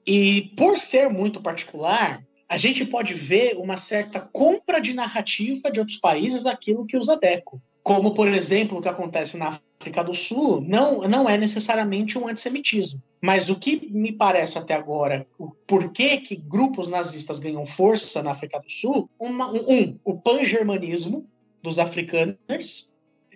[0.06, 5.80] E por ser muito particular, a gente pode ver uma certa compra de narrativa de
[5.80, 7.58] outros países daquilo que os adequam.
[7.82, 12.28] Como, por exemplo, o que acontece na África do Sul, não, não é necessariamente um
[12.28, 13.02] antissemitismo.
[13.20, 18.30] Mas o que me parece até agora, o porquê que grupos nazistas ganham força na
[18.30, 21.26] África do Sul, uma, um, o pan-germanismo
[21.62, 22.86] dos africanos,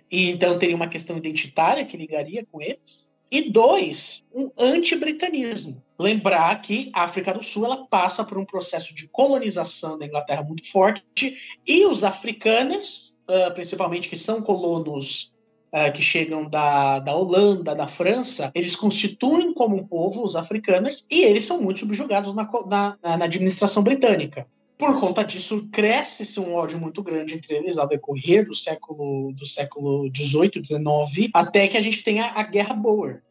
[0.09, 5.83] e então teria uma questão identitária que ligaria com eles, e dois, um anti-britanismo.
[5.99, 10.43] Lembrar que a África do Sul ela passa por um processo de colonização da Inglaterra
[10.43, 15.31] muito forte, e os africanos uh, principalmente que são colonos
[15.73, 21.05] uh, que chegam da, da Holanda, da França, eles constituem como um povo os africanos
[21.09, 24.47] e eles são muito subjugados na, na, na administração britânica.
[24.77, 29.49] Por conta disso, cresce-se um ódio muito grande entre eles ao decorrer do século do
[29.49, 33.23] século 18, 19, até que a gente tenha a Guerra Boer,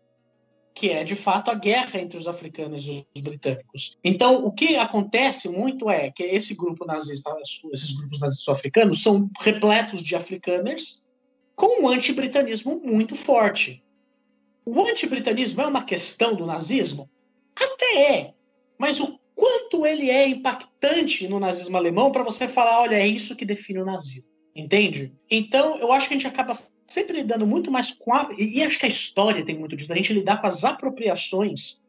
[0.76, 3.96] que é de fato a guerra entre os africanos e os britânicos.
[4.04, 7.34] Então, o que acontece muito é que esse grupo nazista,
[7.72, 11.00] esses grupos nazistas africanos, são repletos de africaners
[11.54, 13.82] com um anti-britanismo muito forte.
[14.66, 17.08] O anti-britanismo é uma questão do nazismo?
[17.54, 18.34] Até é,
[18.78, 23.34] mas o quanto ele é impactante no nazismo alemão para você falar, olha, é isso
[23.34, 24.28] que define o nazismo.
[24.54, 25.10] Entende?
[25.30, 26.54] Então, eu acho que a gente acaba
[26.88, 28.28] sempre lidando muito mais com a.
[28.38, 31.80] E, acho que a história tem muito disso, a gente lidar com as apropriações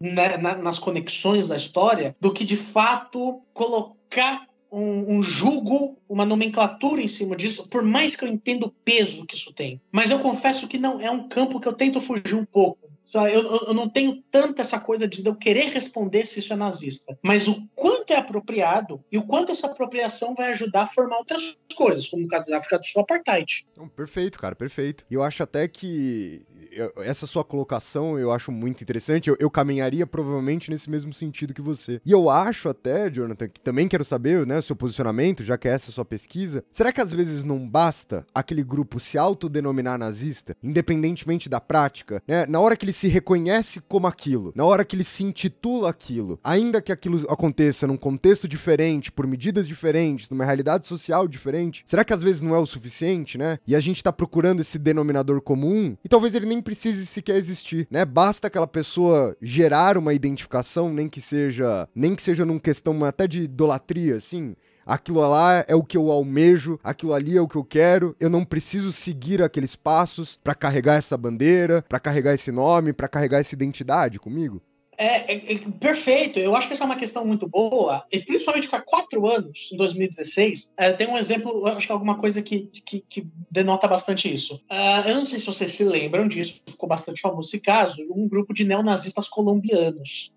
[0.00, 6.26] né, na, nas conexões da história, do que de fato colocar um, um jugo, uma
[6.26, 9.80] nomenclatura em cima disso, por mais que eu entenda o peso que isso tem.
[9.92, 12.88] Mas eu confesso que não é um campo que eu tento fugir um pouco.
[13.12, 17.16] Eu, eu, não tenho tanta essa coisa de eu querer responder se isso é nazista,
[17.22, 21.56] mas o quanto é apropriado e o quanto essa apropriação vai ajudar a formar outras
[21.76, 23.66] coisas, como o caso da África do Sul, apartheid.
[23.76, 25.04] Não, perfeito, cara, perfeito.
[25.10, 26.42] E eu acho até que
[26.74, 29.28] eu, essa sua colocação eu acho muito interessante.
[29.28, 32.00] Eu, eu, caminharia provavelmente nesse mesmo sentido que você.
[32.04, 35.68] E eu acho até, Jonathan, que também quero saber, né, o seu posicionamento, já que
[35.68, 36.64] é essa a sua pesquisa.
[36.70, 42.46] Será que às vezes não basta aquele grupo se autodenominar nazista, independentemente da prática, né?
[42.46, 46.38] Na hora que ele se reconhece como aquilo, na hora que ele se intitula aquilo,
[46.42, 52.04] ainda que aquilo aconteça num contexto diferente, por medidas diferentes, numa realidade social diferente, será
[52.04, 53.58] que às vezes não é o suficiente, né?
[53.66, 57.86] E a gente tá procurando esse denominador comum e talvez ele nem precise sequer existir,
[57.90, 58.04] né?
[58.04, 63.28] Basta aquela pessoa gerar uma identificação, nem que seja, nem que seja numa questão até
[63.28, 67.56] de idolatria, assim, aquilo lá é o que eu almejo, aquilo ali é o que
[67.56, 72.50] eu quero, eu não preciso seguir aqueles passos para carregar essa bandeira, para carregar esse
[72.50, 74.62] nome, para carregar essa identidade comigo?
[75.04, 76.38] É, é, é, perfeito.
[76.38, 79.76] Eu acho que essa é uma questão muito boa, e principalmente há quatro anos, em
[79.76, 84.32] 2016, é, tem um exemplo, acho que é alguma coisa que, que, que denota bastante
[84.32, 84.54] isso.
[84.70, 88.26] Uh, eu não sei se vocês se lembram disso, ficou bastante famoso esse caso, um
[88.26, 90.32] grupo de neonazistas colombianos.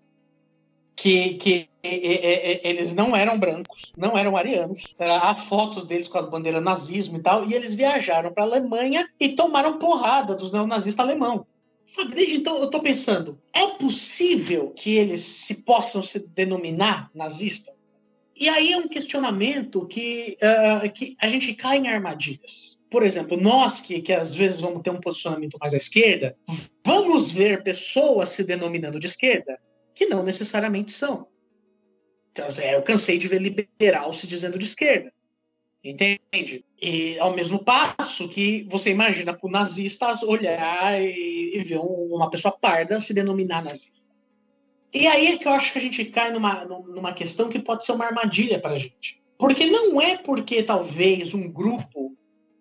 [0.94, 4.82] Que, que e, e, eles não eram brancos, não eram arianos.
[4.98, 9.08] Há fotos deles com a bandeira nazismo e tal, e eles viajaram para a Alemanha
[9.18, 11.46] e tomaram porrada dos neonazistas alemão.
[12.10, 17.72] Desde então, eu estou pensando, é possível que eles se possam se denominar nazista?
[18.36, 22.78] E aí é um questionamento que, uh, que a gente cai em armadilhas.
[22.88, 26.36] Por exemplo, nós que, que às vezes vamos ter um posicionamento mais à esquerda,
[26.86, 29.58] vamos ver pessoas se denominando de esquerda
[29.92, 31.26] que não necessariamente são.
[32.30, 35.12] Então, eu cansei de ver liberal se dizendo de esquerda.
[35.84, 36.64] Entende?
[36.80, 42.56] E ao mesmo passo que você imagina o nazista olhar e, e ver uma pessoa
[42.58, 43.98] parda se denominar nazista.
[44.92, 47.84] E aí é que eu acho que a gente cai numa, numa questão que pode
[47.84, 49.20] ser uma armadilha para a gente.
[49.38, 52.16] Porque não é porque talvez um grupo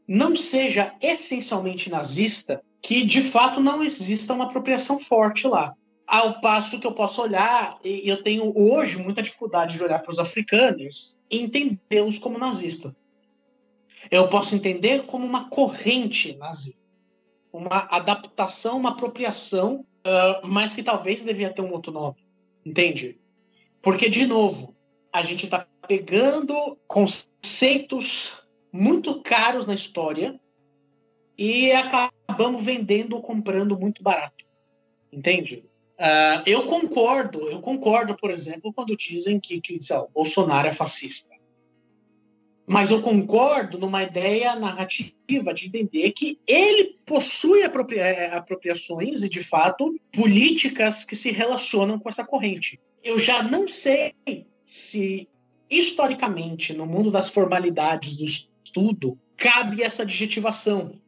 [0.07, 5.73] não seja essencialmente nazista, que de fato não exista uma apropriação forte lá.
[6.05, 10.11] Ao passo que eu posso olhar, e eu tenho hoje muita dificuldade de olhar para
[10.11, 12.93] os africanos e entendê-los como nazistas.
[14.09, 16.79] Eu posso entender como uma corrente nazista,
[17.51, 22.17] uma adaptação, uma apropriação, uh, mas que talvez devia ter um outro nome.
[22.65, 23.19] Entende?
[23.81, 24.75] Porque, de novo,
[25.11, 30.39] a gente está pegando conceitos muito caros na história
[31.37, 34.45] e acabamos vendendo ou comprando muito barato.
[35.11, 35.63] Entende?
[35.97, 39.79] Uh, eu concordo, eu concordo, por exemplo, quando dizem que, que
[40.13, 41.36] Bolsonaro é fascista.
[42.69, 49.41] Mas eu concordo numa ideia narrativa de entender que ele possui é, apropriações e, de
[49.41, 52.77] fato, políticas que se relacionam com essa corrente.
[53.01, 54.13] Eu já não sei
[54.65, 55.29] se,
[55.69, 60.99] historicamente, no mundo das formalidades do estudo, cabe essa adjetivação.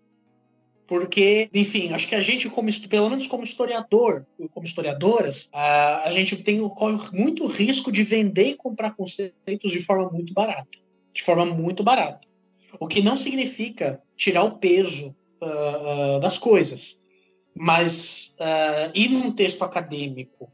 [0.88, 6.12] Porque, enfim, acho que a gente, como, pelo menos como historiador, como historiadoras, a, a
[6.12, 10.79] gente tem corre muito risco de vender e comprar conceitos de forma muito barata
[11.14, 12.28] de forma muito barata.
[12.80, 16.98] O que não significa tirar o peso uh, uh, das coisas.
[17.56, 20.52] Mas uh, ir num texto acadêmico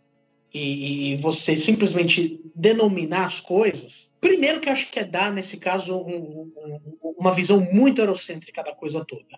[0.53, 5.57] e, e, você simplesmente denominar as coisas, primeiro que eu acho que é dar, nesse
[5.57, 9.37] caso, um, um, uma visão muito eurocêntrica da coisa toda.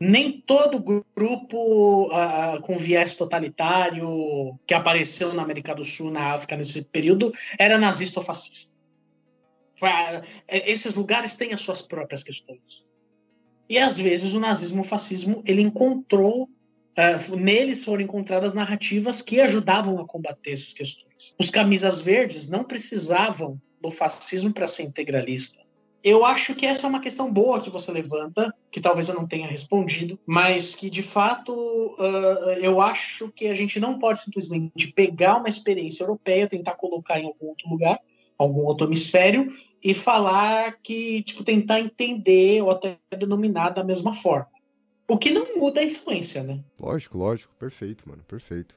[0.00, 6.56] Nem todo grupo uh, com viés totalitário que apareceu na América do Sul, na África,
[6.56, 8.77] nesse período, era nazista ou fascista.
[10.46, 12.84] É, esses lugares têm as suas próprias questões.
[13.68, 19.40] E às vezes o nazismo o fascismo ele encontrou uh, neles foram encontradas narrativas que
[19.40, 21.34] ajudavam a combater essas questões.
[21.38, 25.68] Os camisas verdes não precisavam do fascismo para ser integralista.
[26.02, 29.26] Eu acho que essa é uma questão boa que você levanta, que talvez eu não
[29.26, 34.92] tenha respondido, mas que de fato uh, eu acho que a gente não pode simplesmente
[34.92, 37.98] pegar uma experiência europeia, tentar colocar em algum outro lugar
[38.38, 39.48] algum outro hemisfério
[39.82, 44.46] e falar que, tipo, tentar entender ou até denominar da mesma forma.
[45.08, 46.60] O que não muda a influência, né?
[46.78, 47.52] Lógico, lógico.
[47.58, 48.22] Perfeito, mano.
[48.28, 48.76] Perfeito.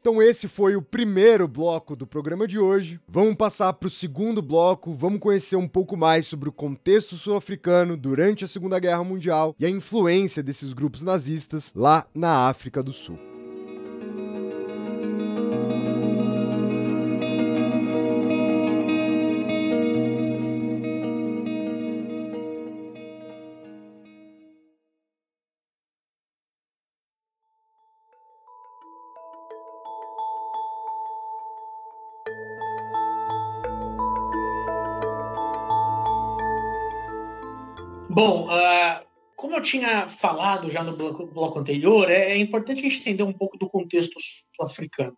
[0.00, 2.98] Então esse foi o primeiro bloco do programa de hoje.
[3.06, 7.96] Vamos passar para o segundo bloco, vamos conhecer um pouco mais sobre o contexto sul-africano
[7.96, 12.92] durante a Segunda Guerra Mundial e a influência desses grupos nazistas lá na África do
[12.92, 13.31] Sul.
[38.12, 42.82] Bom, uh, como eu tinha falado já no bloco, bloco anterior, é, é, importante a
[42.82, 44.20] gente entender um pouco do contexto
[44.54, 45.16] sul-africano.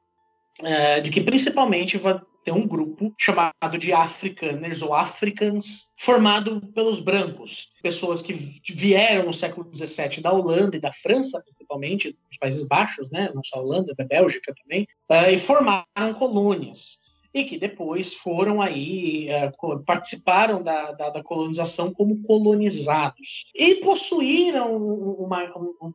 [0.60, 7.00] Uh, de que principalmente vai ter um grupo chamado de Afrikaners ou Africans, formado pelos
[7.00, 8.32] brancos, pessoas que
[8.72, 13.32] vieram no século XVII da Holanda e da França, principalmente, dos Países Baixos, né?
[13.34, 17.02] não só a Holanda, da Bélgica também, uh, e formaram colônias
[17.34, 23.46] e que depois foram aí, uh, participaram da, da, da, colonização como colonizados.
[23.52, 25.92] E possuíram uma, um,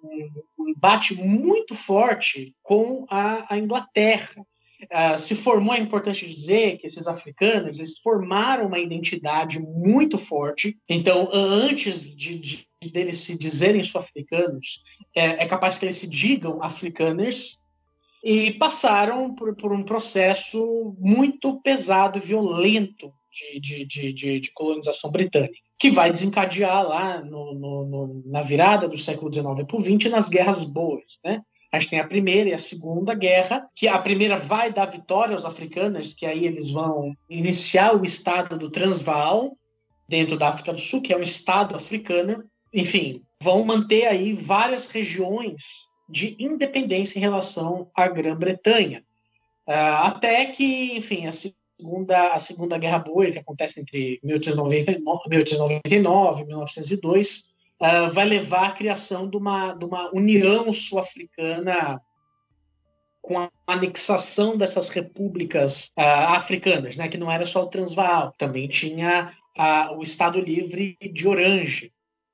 [0.59, 4.45] um, embate muito forte com a, a Inglaterra.
[4.83, 10.77] Uh, se formou, é importante dizer que esses africanos eles formaram uma identidade muito forte.
[10.89, 14.83] Então, antes de, de deles se dizerem sul-africanos,
[15.15, 17.61] é, é capaz que eles se digam africaners,
[18.23, 25.53] e passaram por, por um processo muito pesado violento de, de, de, de, colonização britânica,
[25.79, 30.11] que vai desencadear lá no, no, no, na virada do século XIX para o XX
[30.11, 31.41] nas guerras boas, né?
[31.71, 35.35] A gente tem a primeira e a segunda guerra, que a primeira vai dar vitória
[35.35, 39.55] aos africanos, que aí eles vão iniciar o estado do Transvaal,
[40.07, 42.43] dentro da África do Sul, que é um estado africano.
[42.73, 49.03] Enfim, vão manter aí várias regiões de independência em relação à Grã-Bretanha.
[49.67, 49.71] Uh,
[50.03, 56.45] até que, enfim, a segunda, a segunda Guerra Boer, que acontece entre 1899, 1899 e
[56.47, 62.01] 1902, uh, vai levar à criação de uma, de uma união sul-africana
[63.21, 68.67] com a anexação dessas repúblicas uh, africanas, né, que não era só o Transvaal, também
[68.67, 69.31] tinha
[69.97, 71.91] o Estado Livre de Orange,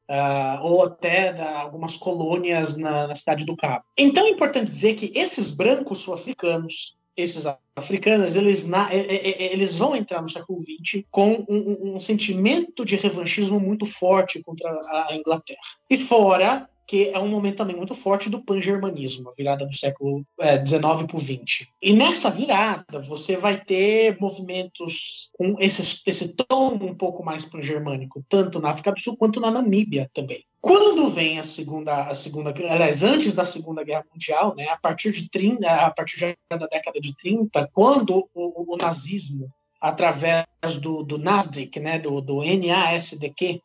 [0.07, 3.83] Uh, ou até da, algumas colônias na, na, cidade do Cabo.
[3.97, 7.43] Então é importante dizer que esses brancos sul-africanos esses
[7.75, 13.59] africanos, eles, na, eles vão entrar no século XX com um, um sentimento de revanchismo
[13.59, 15.59] muito forte contra a Inglaterra.
[15.89, 20.25] E fora que é um momento também muito forte do pan-germanismo, a virada do século
[20.65, 21.67] XIX é, para o XX.
[21.81, 28.23] E nessa virada, você vai ter movimentos com esse, esse tom um pouco mais pan-germânico,
[28.29, 30.43] tanto na África do Sul quanto na Namíbia também.
[30.61, 35.11] Quando vem a segunda, a segunda, aliás, antes da Segunda Guerra Mundial, né, a partir
[35.11, 39.47] de 30, a partir da década de 30, quando o, o nazismo
[39.79, 40.45] através
[40.81, 43.61] do, do NASDQ, né, do, do NASDQ,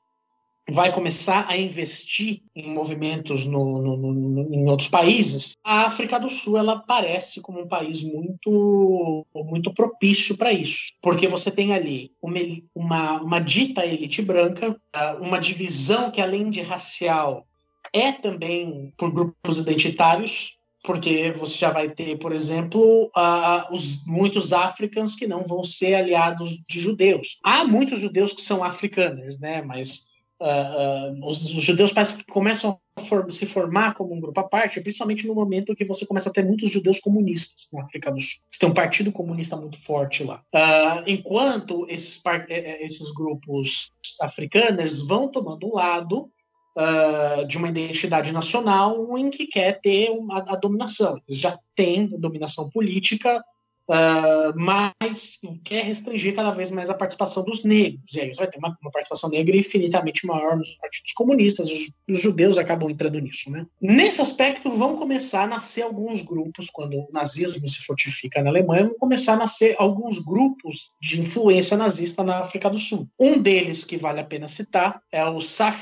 [0.68, 6.30] vai começar a investir em movimentos no, no, no, em outros países, a África do
[6.30, 12.12] Sul ela parece como um país muito, muito propício para isso, porque você tem ali
[12.22, 12.38] uma,
[12.74, 14.76] uma, uma dita elite branca,
[15.20, 17.46] uma divisão que além de racial
[17.92, 20.50] é também por grupos identitários,
[20.82, 25.94] porque você já vai ter, por exemplo, uh, os, muitos africanos que não vão ser
[25.94, 27.38] aliados de judeus.
[27.44, 29.60] Há muitos judeus que são africanos, né?
[29.60, 30.09] Mas
[30.40, 34.44] Uh, uh, os, judeus parece que começam a for se formar como um grupo à
[34.44, 38.18] parte, principalmente no momento que você começa a ter muitos judeus comunistas na África do
[38.18, 38.40] Sul.
[38.50, 40.42] Você tem um partido comunista muito forte lá.
[40.54, 46.30] Uh, enquanto esses, eh, eh, esses grupos africanos vão tomando um lado
[47.46, 51.20] de uma identidade nacional em que quer ter uma, a dominação.
[51.28, 53.42] Eles já têm dominação política
[53.90, 58.14] Uh, mas quer restringir cada vez mais a participação dos negros.
[58.14, 61.92] E aí você vai ter uma, uma participação negra infinitamente maior nos partidos comunistas, os,
[62.08, 63.50] os, judeus acabam entrando nisso.
[63.50, 63.66] Né?
[63.80, 68.84] Nesse aspecto, vão começar a nascer alguns grupos, quando o nazismo se fortifica na Alemanha,
[68.84, 73.08] vão começar a nascer alguns grupos de influência nazista na África do Sul.
[73.18, 75.38] Um deles, que vale a pena citar, é o,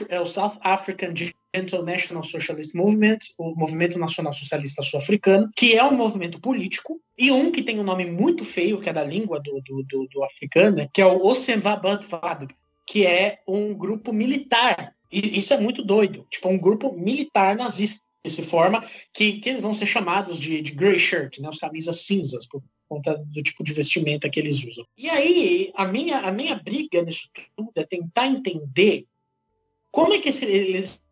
[0.09, 1.13] é o South African
[1.55, 7.51] International Socialist Movement, o Movimento Nacional Socialista Sul-Africano, que é um movimento político, e um
[7.51, 10.89] que tem um nome muito feio, que é da língua do, do, do, do africano,
[10.93, 12.49] que é o Osenvabantvad,
[12.87, 14.95] que é um grupo militar.
[15.11, 16.27] E isso é muito doido.
[16.31, 20.73] Tipo, um grupo militar nazista que forma, que, que eles vão ser chamados de, de
[20.73, 24.85] grey shirt, né, as camisas cinzas, por conta do tipo de vestimenta que eles usam.
[24.97, 29.07] E aí, a minha, a minha briga nisso tudo é tentar entender
[29.91, 30.45] como é que esse,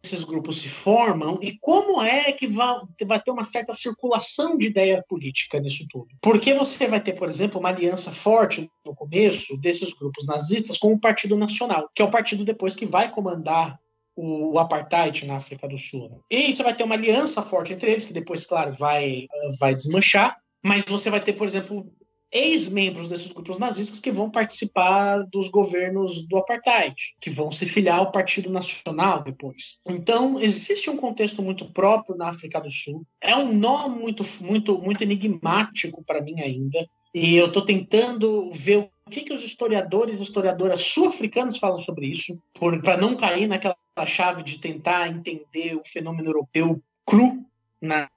[0.04, 4.66] esses grupos se formam e como é que vai, vai, ter uma certa circulação de
[4.66, 6.08] ideia política nisso tudo.
[6.20, 10.92] Porque você vai ter, por exemplo, uma aliança forte no começo desses grupos nazistas com
[10.92, 13.78] o Partido Nacional, que é o partido depois que vai comandar
[14.16, 16.22] o, apartheid na África do Sul.
[16.30, 19.26] E você vai ter uma aliança forte entre eles, que depois, claro, vai,
[19.58, 21.86] vai desmanchar, mas você vai ter, por exemplo,
[22.32, 27.98] ex-membros desses grupos nazistas que vão participar dos governos do apartheid, que vão se filiar
[27.98, 29.80] ao Partido Nacional depois.
[29.86, 33.06] Então, existe um contexto muito próprio na África do Sul.
[33.20, 36.86] É um nó muito, muito, muito enigmático para mim ainda.
[37.14, 42.06] E eu estou tentando ver o que, que os historiadores e historiadoras sul-africanos falam sobre
[42.06, 42.38] isso,
[42.82, 47.46] para não cair naquela chave de tentar entender o fenômeno europeu cru
[47.86, 48.08] na,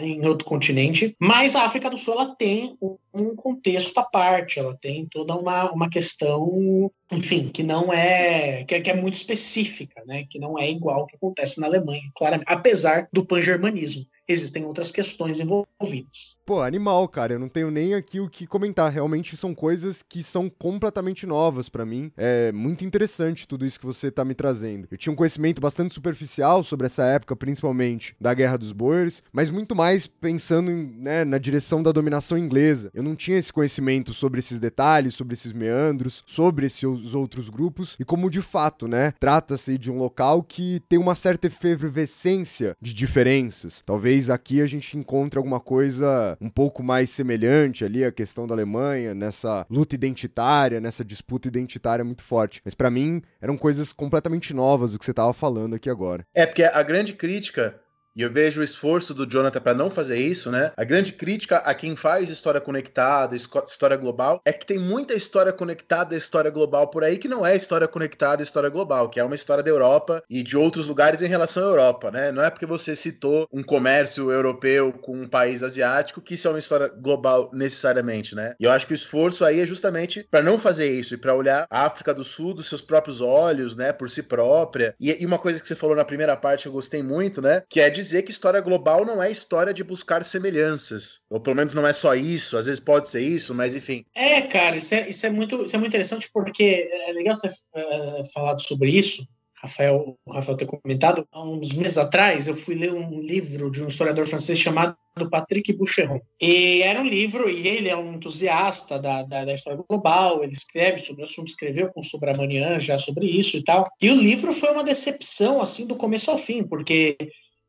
[0.00, 2.76] em outro continente, mas a África do Sul ela tem
[3.14, 8.74] um, contexto à parte, ela tem toda uma, uma questão, enfim, que não é que,
[8.74, 10.24] é que é muito específica, né?
[10.28, 14.90] Que não é igual ao que acontece na Alemanha, claramente, apesar do pan-germanismo existem outras
[14.90, 16.38] questões envolvidas.
[16.44, 17.32] Pô, animal, cara.
[17.34, 18.92] Eu não tenho nem aqui o que comentar.
[18.92, 22.12] Realmente são coisas que são completamente novas para mim.
[22.16, 24.88] É muito interessante tudo isso que você tá me trazendo.
[24.90, 29.50] Eu tinha um conhecimento bastante superficial sobre essa época, principalmente da Guerra dos Boers, mas
[29.50, 32.90] muito mais pensando em, né, na direção da dominação inglesa.
[32.92, 37.96] Eu não tinha esse conhecimento sobre esses detalhes, sobre esses meandros, sobre esses outros grupos
[37.98, 42.92] e como de fato, né, trata-se de um local que tem uma certa efervescência de
[42.92, 43.82] diferenças.
[43.86, 48.46] Talvez talvez aqui a gente encontre alguma coisa um pouco mais semelhante ali, a questão
[48.46, 52.60] da Alemanha, nessa luta identitária, nessa disputa identitária muito forte.
[52.64, 56.24] Mas para mim eram coisas completamente novas do que você estava falando aqui agora.
[56.34, 57.78] É, porque a grande crítica
[58.18, 60.72] e eu vejo o esforço do Jonathan para não fazer isso, né?
[60.76, 65.52] A grande crítica a quem faz história conectada, história global, é que tem muita história
[65.52, 69.36] conectada, história global por aí que não é história conectada, história global, que é uma
[69.36, 72.32] história da Europa e de outros lugares em relação à Europa, né?
[72.32, 76.50] Não é porque você citou um comércio europeu com um país asiático que isso é
[76.50, 78.56] uma história global necessariamente, né?
[78.58, 81.36] E eu acho que o esforço aí é justamente para não fazer isso e para
[81.36, 84.92] olhar a África do Sul dos seus próprios olhos, né, por si própria.
[84.98, 87.62] E, e uma coisa que você falou na primeira parte que eu gostei muito, né,
[87.68, 91.20] que é dizer dizer que história global não é história de buscar semelhanças.
[91.30, 94.04] Ou pelo menos não é só isso, às vezes pode ser isso, mas enfim.
[94.14, 97.50] É, cara, isso é, isso é, muito, isso é muito interessante porque é legal ter
[97.50, 99.26] uh, falado sobre isso,
[99.60, 103.82] Rafael, o Rafael ter comentado, há uns meses atrás eu fui ler um livro de
[103.82, 104.96] um historiador francês chamado
[105.30, 106.20] Patrick Boucheron.
[106.40, 110.52] E era um livro, e ele é um entusiasta da, da, da história global, ele
[110.52, 113.84] escreve sobre o assunto, escreveu com Subramanian já sobre isso e tal.
[114.00, 117.16] E o livro foi uma decepção, assim, do começo ao fim, porque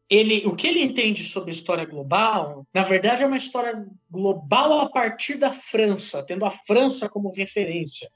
[0.10, 4.89] ele, o que ele entende sobre história global, na verdade, é uma história global a
[4.89, 8.10] partir da França, tendo a França como referência.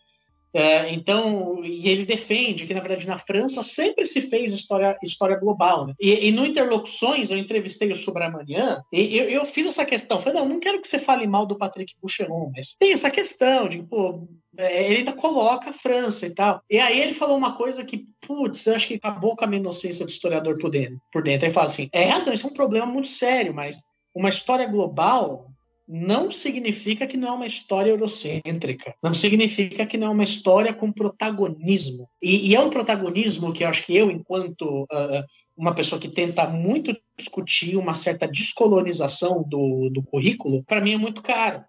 [0.53, 5.35] É, então, e ele defende que, na verdade, na França sempre se fez história, história
[5.35, 5.87] global.
[5.87, 5.93] Né?
[5.99, 10.21] E, e, no Interlocuções, eu entrevistei o Subramanian, e eu, eu fiz essa questão.
[10.21, 13.67] Falei, não, não quero que você fale mal do Patrick Boucheron, mas tem essa questão
[13.67, 16.61] de, pô, é, ele ainda coloca a França e tal.
[16.69, 20.05] E aí ele falou uma coisa que, putz, acho que acabou com a minha inocência
[20.05, 21.01] do historiador por dentro.
[21.11, 21.47] Por dentro.
[21.47, 23.77] Ele fala assim: é razão, isso é um problema muito sério, mas
[24.15, 25.52] uma história global
[25.95, 30.73] não significa que não é uma história eurocêntrica, não significa que não é uma história
[30.73, 32.09] com protagonismo.
[32.19, 35.23] E, e é um protagonismo que eu acho que eu, enquanto uh,
[35.55, 40.97] uma pessoa que tenta muito discutir uma certa descolonização do, do currículo, para mim é
[40.97, 41.63] muito caro.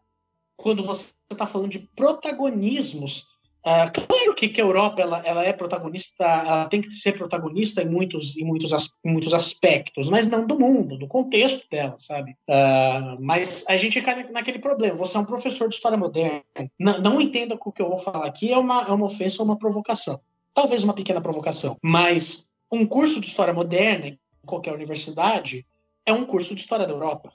[0.56, 3.26] Quando você está falando de protagonismos
[3.66, 7.82] Uh, claro que, que, a Europa ela, ela é protagonista, ela tem que ser protagonista
[7.82, 12.32] em muitos, em, muitos, em muitos aspectos, mas não do mundo, do contexto dela, sabe?
[12.46, 14.96] Uh, mas a gente cai naquele problema.
[14.96, 16.44] Você é um professor de história moderna.
[16.78, 19.42] Não, não entenda que o que eu vou falar aqui é uma, é uma ofensa
[19.42, 20.20] ou uma provocação.
[20.52, 21.78] Talvez uma pequena provocação.
[21.82, 25.64] Mas um curso de história moderna em qualquer universidade
[26.04, 27.32] é um curso de história da Europa.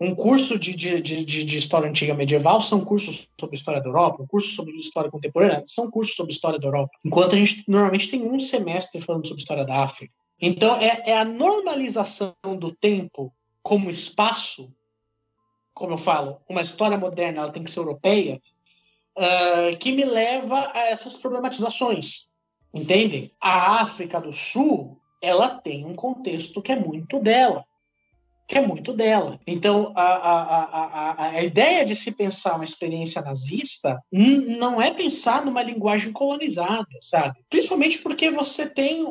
[0.00, 4.22] Um curso de, de, de, de, história antiga medieval são cursos sobre história da Europa,
[4.22, 6.90] um curso sobre história contemporânea são cursos sobre história da Europa.
[7.04, 10.14] Enquanto a gente normalmente tem um semestre falando sobre história da África.
[10.40, 13.30] Então, é, é a normalização do tempo
[13.62, 14.72] como espaço,
[15.74, 18.40] como eu falo, uma história moderna ela tem que ser europeia,
[19.18, 22.30] uh, que me leva a essas problematizações.
[22.72, 23.30] Entendem?
[23.38, 27.66] A África do Sul, ela tem um contexto que é muito dela
[28.50, 29.38] que é muito dela.
[29.46, 35.44] Então, a, a, a, a, ideia de se pensar uma experiência nazista não é pensar
[35.44, 37.38] numa linguagem colonizada, sabe?
[37.48, 39.04] Principalmente porque você tem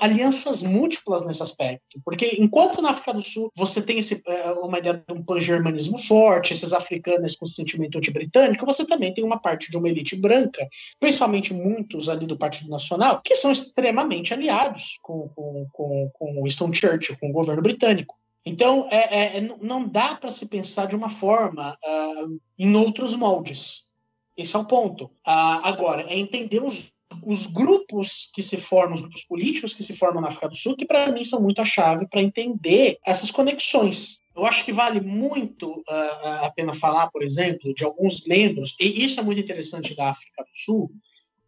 [0.00, 2.00] alianças múltiplas nesse aspecto.
[2.04, 5.96] Porque enquanto na África do Sul você tem esse, é, uma ideia de um pan-germanismo
[5.98, 10.66] forte, esses africanos com sentimento anti-britânico, você também tem uma parte de uma elite branca,
[10.98, 16.72] principalmente muitos ali do Partido Nacional, que são extremamente aliados com, com, com, com Winston
[16.74, 18.16] Churchill, com o governo britânico.
[18.46, 23.88] Então, é, é, não dá para se pensar de uma forma uh, em outros moldes.
[24.36, 25.06] Esse é o ponto.
[25.06, 26.92] Uh, agora, é entender os,
[27.24, 30.76] os, grupos que se formam, os grupos políticos que se formam na África do Sul,
[30.76, 34.20] que para mim são muito a chave para entender essas conexões.
[34.36, 39.04] Eu acho que vale muito uh, a pena falar, por exemplo, de alguns membros, e
[39.04, 40.92] isso é muito interessante da África do Sul,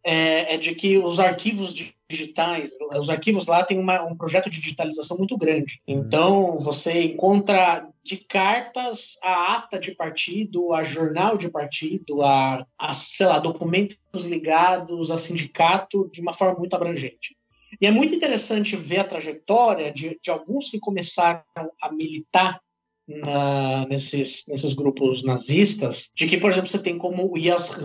[0.03, 1.73] é, é de que os arquivos
[2.09, 5.79] digitais, os arquivos lá têm uma, um projeto de digitalização muito grande.
[5.87, 5.99] Uhum.
[5.99, 12.93] Então, você encontra de cartas a ata de partido, a jornal de partido, a, a
[12.93, 17.37] sei lá, documentos ligados a sindicato de uma forma muito abrangente.
[17.79, 21.43] E é muito interessante ver a trajetória de, de alguns que começaram
[21.81, 22.59] a militar
[23.07, 27.77] na, nesses, nesses grupos nazistas, de que, por exemplo, você tem como o Yas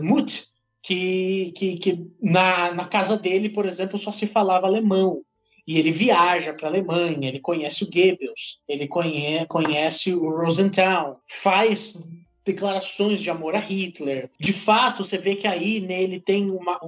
[0.85, 5.23] que, que, que na, na casa dele, por exemplo, só se falava alemão.
[5.67, 11.23] E ele viaja para a Alemanha, ele conhece o Goebbels, ele conhece, conhece o Rosenthal,
[11.43, 12.07] faz
[12.45, 14.31] declarações de amor a Hitler.
[14.39, 16.79] De fato, você vê que aí nele tem uma,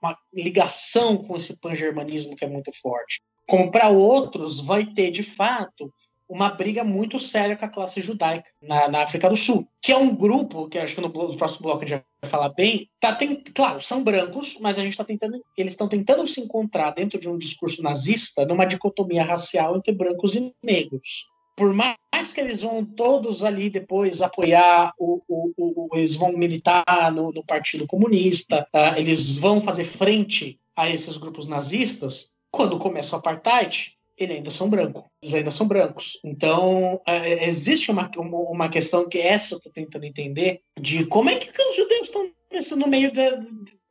[0.00, 3.20] uma ligação com esse pan-germanismo que é muito forte.
[3.48, 5.92] Como para outros, vai ter, de fato,
[6.28, 9.96] uma briga muito séria com a classe judaica na, na, África do Sul, que é
[9.96, 12.88] um grupo que acho que no, no próximo bloco a gente falar bem.
[13.00, 16.90] Tá tem, claro, são brancos, mas a gente está tentando, eles estão tentando se encontrar
[16.90, 21.26] dentro de um discurso nazista numa dicotomia racial entre brancos e negros.
[21.56, 21.96] Por mais
[22.32, 27.44] que eles vão todos ali depois apoiar o, o, o eles vão militar no, no
[27.44, 28.98] Partido Comunista, tá?
[28.98, 32.32] eles vão fazer frente a esses grupos nazistas.
[32.50, 33.94] Quando começa o apartheid,
[34.24, 35.04] eles ainda são brancos.
[35.22, 36.18] Eles ainda são brancos.
[36.24, 41.30] Então, é, é existe uma, uma questão que essa eu estou tentando entender, de como
[41.30, 42.10] é que os judeus
[42.52, 43.20] estão no meio de,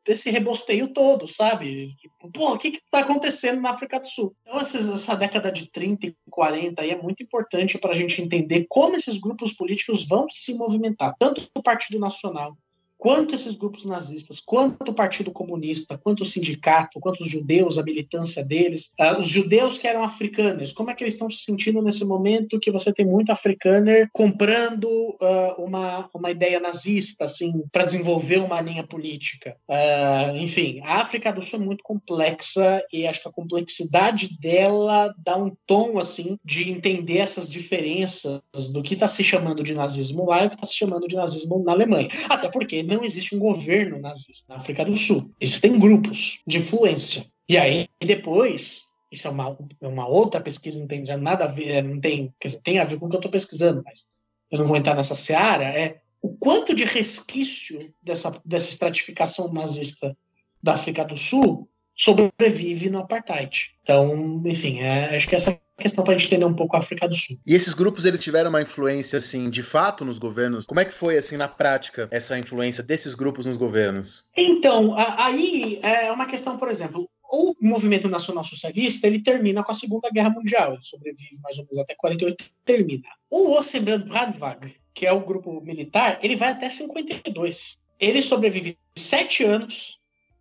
[0.05, 1.95] desse rebosteio todo, sabe?
[2.33, 4.35] Pô, o que está acontecendo na África do Sul?
[4.41, 8.65] Então, essa década de 30 e 40 aí é muito importante para a gente entender
[8.69, 12.55] como esses grupos políticos vão se movimentar, tanto o Partido Nacional
[12.99, 17.83] quanto esses grupos nazistas, quanto o Partido Comunista, quanto o sindicato, quanto os judeus, a
[17.83, 21.81] militância deles, uh, os judeus que eram africanos, como é que eles estão se sentindo
[21.81, 27.85] nesse momento que você tem muito africaner comprando uh, uma, uma ideia nazista, assim, para
[27.85, 29.55] desenvolver uma linha política.
[29.67, 35.13] Uh, enfim, a África do Sul é muito complexa e acho que a complexidade dela
[35.17, 38.41] dá um tom, assim, de entender essas diferenças
[38.73, 41.15] do que está se chamando de nazismo lá e o que está se chamando de
[41.15, 42.09] nazismo na Alemanha.
[42.29, 45.31] Até porque não existe um governo nazista na África do Sul.
[45.39, 47.25] Existem grupos de influência.
[47.47, 51.83] E aí, depois, isso é uma, é uma outra pesquisa, não tem nada a ver,
[51.83, 52.33] não tem,
[52.63, 54.05] tem a ver com o que eu estou pesquisando, mas
[54.51, 60.15] eu não vou entrar nessa seara, é o quanto de resquício dessa, dessa estratificação nazista
[60.61, 63.71] da África do Sul sobrevive no apartheid.
[63.83, 67.07] Então, enfim, é, acho que essa questão para a gente entender um pouco a África
[67.07, 67.37] do Sul.
[67.45, 70.67] E esses grupos eles tiveram uma influência assim, de fato nos governos?
[70.67, 74.25] Como é que foi assim na prática essa influência desses grupos nos governos?
[74.37, 79.75] Então, aí é uma questão, por exemplo, o movimento nacional socialista ele termina com a
[79.75, 83.07] Segunda Guerra Mundial, ele sobrevive mais ou menos até 48 termina.
[83.29, 87.77] O Ostenbrand Bradwag, que é o grupo militar, ele vai até 52.
[87.99, 89.97] Ele sobrevive sete anos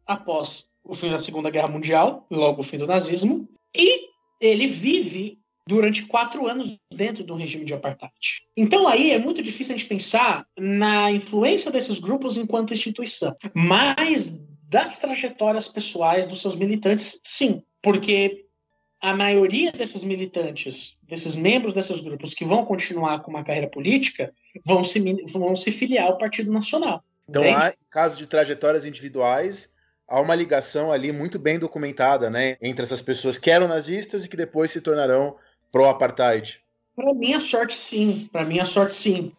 [0.07, 4.08] após o fim da Segunda Guerra Mundial, logo o fim do nazismo, e
[4.41, 8.15] ele vive durante quatro anos dentro do regime de apartheid.
[8.57, 14.41] Então aí é muito difícil a gente pensar na influência desses grupos enquanto instituição, mas
[14.63, 18.47] das trajetórias pessoais dos seus militantes, sim, porque
[19.01, 24.33] a maioria desses militantes, desses membros desses grupos que vão continuar com uma carreira política,
[24.67, 27.05] vão se, vão se filiar ao Partido Nacional.
[27.29, 27.59] Então, entende?
[27.59, 29.71] há casos de trajetórias individuais,
[30.09, 34.29] há uma ligação ali muito bem documentada, né, entre essas pessoas que eram nazistas e
[34.29, 35.37] que depois se tornarão
[35.71, 36.61] pró-apartheid.
[36.97, 38.29] Para minha sorte, sim.
[38.33, 39.33] Para minha sorte, sim.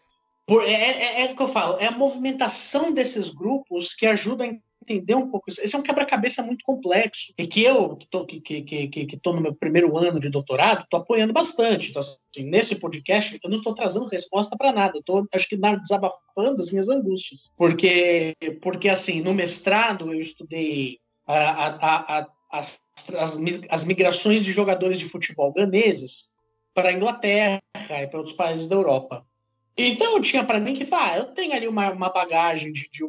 [0.50, 4.48] É, é, é, o que eu falo, é a movimentação desses grupos que ajuda a
[4.90, 5.62] entender um pouco isso.
[5.62, 9.20] Esse é um quebra-cabeça muito complexo e que eu, que estou que, que, que, que
[9.26, 11.90] no meu primeiro ano de doutorado, estou apoiando bastante.
[11.90, 14.94] Então, assim, nesse podcast, eu não estou trazendo resposta para nada.
[14.96, 17.42] Eu estou, acho que, desabafando as minhas angústias.
[17.56, 22.80] Porque, porque assim, no mestrado, eu estudei a, a, a, as,
[23.16, 26.26] as, as migrações de jogadores de futebol ganeses
[26.74, 29.26] para a Inglaterra e para outros países da Europa.
[29.78, 33.06] Então, tinha para mim que, ah, eu tenho ali uma, uma bagagem de, de,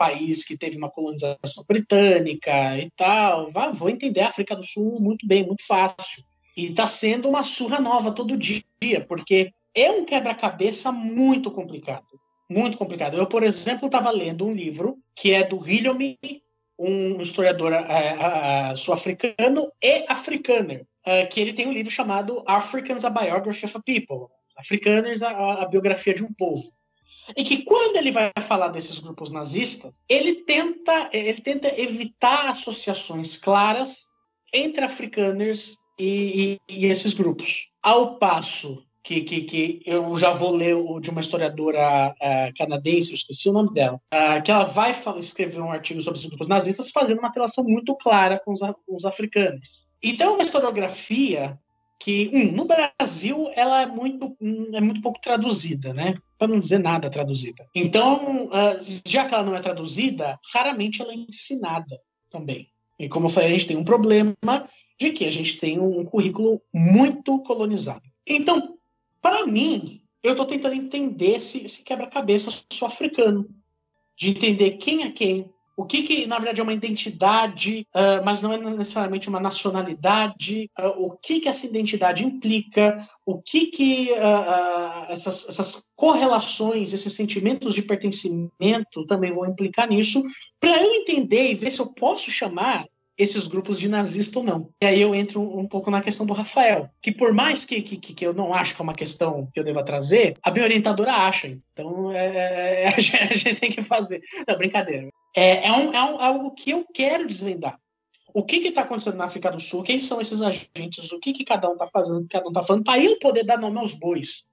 [0.00, 3.50] país que teve uma colonização britânica e tal.
[3.54, 6.24] Ah, vou entender a África do Sul muito bem, muito fácil.
[6.56, 12.06] E está sendo uma surra nova todo dia, porque é um quebra-cabeça muito complicado.
[12.48, 13.18] Muito complicado.
[13.18, 16.18] Eu, por exemplo, estava lendo um livro que é do Hillomy,
[16.78, 23.10] um historiador é, sul-africano e africaner, é, que ele tem um livro chamado Africans, a
[23.10, 24.28] Biography of a People.
[24.56, 26.72] Africaners, a, a biografia de um povo
[27.36, 33.36] e que quando ele vai falar desses grupos nazistas, ele tenta, ele tenta evitar associações
[33.36, 34.04] claras
[34.52, 37.68] entre africaners e, e, e esses grupos.
[37.82, 43.10] Ao passo que, que, que, eu já vou ler o, de uma historiadora uh, canadense,
[43.10, 46.48] eu esqueci o nome dela, uh, que ela vai escrever um artigo sobre os grupos
[46.48, 49.88] nazistas fazendo uma relação muito clara com os, com os africanos.
[50.02, 51.58] Então, uma historiografia
[52.00, 56.14] que um, no Brasil ela é muito hum, é muito pouco traduzida, né?
[56.38, 57.68] Para não dizer nada traduzida.
[57.74, 62.68] Então, uh, já que ela não é traduzida, raramente ela é ensinada também.
[62.98, 64.34] E como eu falei, a gente tem um problema
[64.98, 68.02] de que a gente tem um currículo muito colonizado.
[68.26, 68.76] Então,
[69.20, 73.48] para mim, eu estou tentando entender esse, esse quebra-cabeça sul-africano,
[74.16, 75.50] de entender quem é quem,
[75.80, 80.70] o que, que na verdade é uma identidade, uh, mas não é necessariamente uma nacionalidade,
[80.78, 87.14] uh, o que, que essa identidade implica, o que, que uh, essas, essas, correlações, esses
[87.14, 90.22] sentimentos de pertencimento também vão implicar nisso,
[90.60, 92.84] para eu entender e ver se eu posso chamar
[93.16, 94.68] esses grupos de nazista ou não.
[94.82, 97.96] E aí eu entro um, pouco na questão do Rafael, que por mais que, que,
[97.96, 101.12] que eu não acho que é uma questão que eu deva trazer, a minha orientadora
[101.12, 101.48] acha.
[101.72, 104.20] Então é, é, é a, gente, a, gente, tem que fazer.
[104.46, 105.08] Não, brincadeira.
[105.34, 107.78] É, é, um, é um, algo que eu quero desvendar.
[108.32, 109.82] O que está acontecendo na África do Sul?
[109.82, 111.10] Quem são esses agentes?
[111.12, 112.18] O que, que cada um está fazendo?
[112.18, 112.84] O que cada um está falando?
[112.84, 114.44] Para eu poder dar nome aos bois.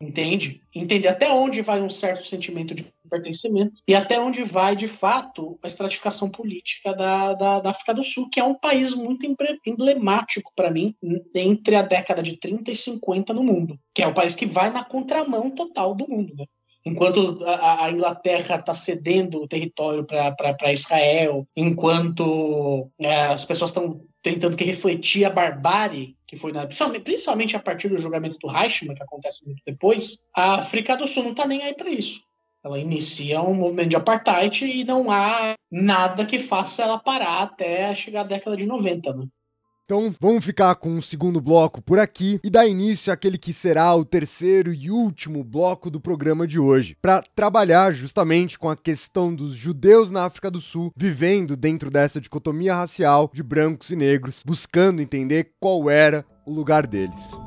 [0.00, 0.62] Entende?
[0.72, 5.58] Entender até onde vai um certo sentimento de pertencimento e até onde vai, de fato,
[5.60, 9.26] a estratificação política da, da, da África do Sul, que é um país muito
[9.66, 10.94] emblemático para mim
[11.34, 14.70] entre a década de 30 e 50 no mundo, que é o país que vai
[14.70, 16.32] na contramão total do mundo.
[16.36, 16.46] Né?
[16.88, 24.00] Enquanto a, a Inglaterra está cedendo o território para Israel, enquanto é, as pessoas estão
[24.22, 28.94] tentando que refletir a barbárie que foi na, principalmente a partir do julgamento do Reichmann,
[28.94, 32.20] que acontece muito depois, a África do Sul não está nem aí para isso.
[32.62, 37.94] Ela inicia um movimento de apartheid e não há nada que faça ela parar até
[37.94, 39.26] chegar à década de 90, né?
[39.90, 43.94] Então, vamos ficar com o segundo bloco por aqui e dar início àquele que será
[43.94, 49.34] o terceiro e último bloco do programa de hoje, para trabalhar justamente com a questão
[49.34, 54.42] dos judeus na África do Sul vivendo dentro dessa dicotomia racial de brancos e negros,
[54.44, 57.38] buscando entender qual era o lugar deles.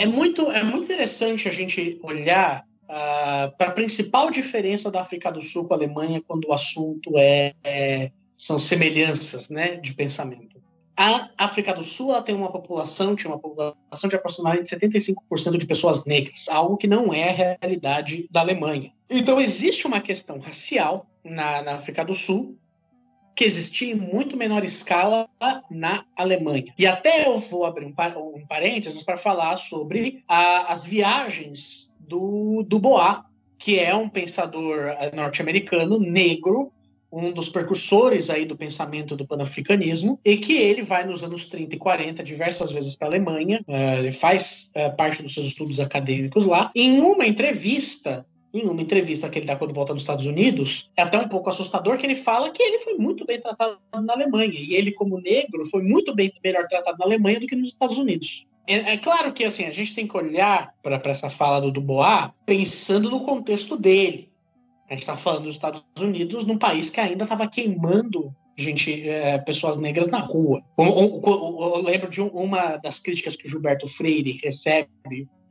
[0.00, 5.30] É muito, é muito interessante a gente olhar uh, para a principal diferença da África
[5.30, 10.58] do Sul com a Alemanha quando o assunto é, é são semelhanças né, de pensamento.
[10.96, 15.66] A África do Sul tem uma população que é uma população de aproximadamente 75% de
[15.66, 18.90] pessoas negras, algo que não é a realidade da Alemanha.
[19.10, 22.56] Então existe uma questão racial na, na África do Sul
[23.34, 25.28] que existia em muito menor escala
[25.70, 26.72] na Alemanha.
[26.78, 27.94] E até eu vou abrir um,
[28.34, 33.18] um parênteses para falar sobre a, as viagens do, do Bois,
[33.58, 36.72] que é um pensador eh, norte-americano negro,
[37.12, 41.74] um dos precursores aí do pensamento do panafricanismo, e que ele vai nos anos 30
[41.74, 45.80] e 40 diversas vezes para a Alemanha, uh, ele faz uh, parte dos seus estudos
[45.80, 46.70] acadêmicos lá.
[46.74, 51.02] Em uma entrevista, em uma entrevista que ele dá quando volta nos Estados Unidos, é
[51.02, 54.58] até um pouco assustador que ele fala que ele foi muito bem tratado na Alemanha.
[54.58, 57.98] E ele, como negro, foi muito bem melhor tratado na Alemanha do que nos Estados
[57.98, 58.46] Unidos.
[58.66, 62.30] É, é claro que assim a gente tem que olhar para essa fala do Dubois
[62.44, 64.30] pensando no contexto dele.
[64.88, 69.38] A gente está falando dos Estados Unidos, num país que ainda estava queimando gente, é,
[69.38, 70.62] pessoas negras na rua.
[70.76, 74.88] Eu, eu, eu, lembro de uma das críticas que o Gilberto Freire recebe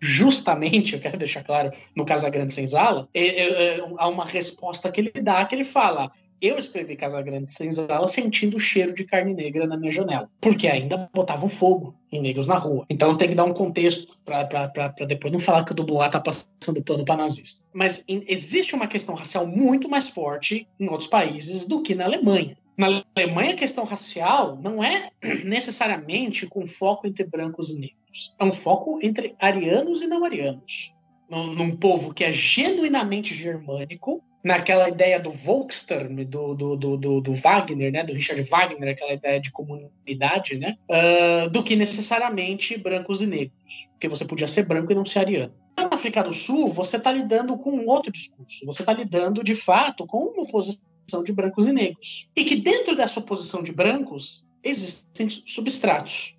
[0.02, 5.02] justamente, eu quero deixar claro, no Casagrande Senzala, é, é, é, há uma resposta que
[5.02, 9.68] ele dá, que ele fala, eu escrevi Casagrande Senzala sentindo o cheiro de carne negra
[9.68, 12.86] na minha janela, porque ainda botavam fogo em negros na rua.
[12.90, 16.84] Então tem que dar um contexto para depois não falar que o Dubois tá passando
[16.84, 17.66] pano para nazista.
[17.74, 22.06] Mas in, existe uma questão racial muito mais forte em outros países do que na
[22.06, 22.58] Alemanha.
[22.80, 25.10] Na Alemanha, a questão racial não é
[25.44, 28.34] necessariamente com foco entre brancos e negros.
[28.40, 30.94] É um foco entre arianos e não arianos.
[31.30, 37.34] Num, num povo que é genuinamente germânico, naquela ideia do Volksturm, do, do, do, do,
[37.34, 43.20] Wagner, né, do Richard Wagner, aquela ideia de comunidade, né, uh, do que necessariamente brancos
[43.20, 43.90] e negros.
[43.92, 45.54] Porque você podia ser branco e não ser ariano.
[45.78, 48.66] Na África do Sul, você está lidando com um outro discurso.
[48.66, 50.89] Você está lidando, de fato, com uma posição
[51.24, 52.30] de brancos e negros.
[52.36, 56.36] E que dentro dessa oposição de brancos existem substratos.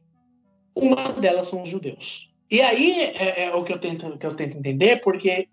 [0.75, 2.29] Uma delas são os judeus.
[2.51, 5.49] E aí é, é o que eu, tento, que eu tento entender, porque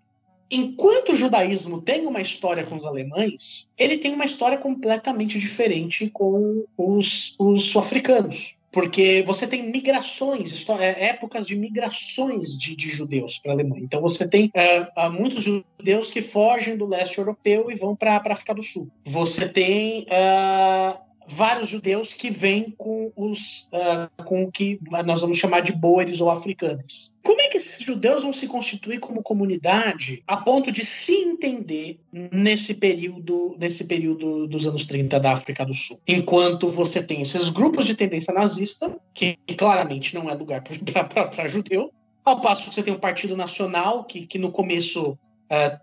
[0.50, 6.08] enquanto o judaísmo tem uma história com os alemães, ele tem uma história completamente diferente
[6.10, 13.38] com os, os sul-africanos porque você tem migrações, é, épocas de migrações de, de judeus
[13.38, 13.82] para a Alemanha.
[13.82, 18.32] Então você tem é, muitos judeus que fogem do leste europeu e vão para a
[18.32, 18.88] África do Sul.
[19.04, 25.38] Você tem uh, vários judeus que vêm com os uh, com o que nós vamos
[25.38, 27.14] chamar de boeres ou africanos.
[27.22, 32.00] Como é que esses judeus vão se constituir como comunidade a ponto de se entender
[32.10, 36.00] nesse período nesse período dos anos 30 da África do Sul?
[36.08, 41.92] Enquanto você tem esses grupos de tendência nazista, que claramente não é lugar para judeu,
[42.24, 45.78] ao passo que você tem o Partido Nacional, que, que no começo uh,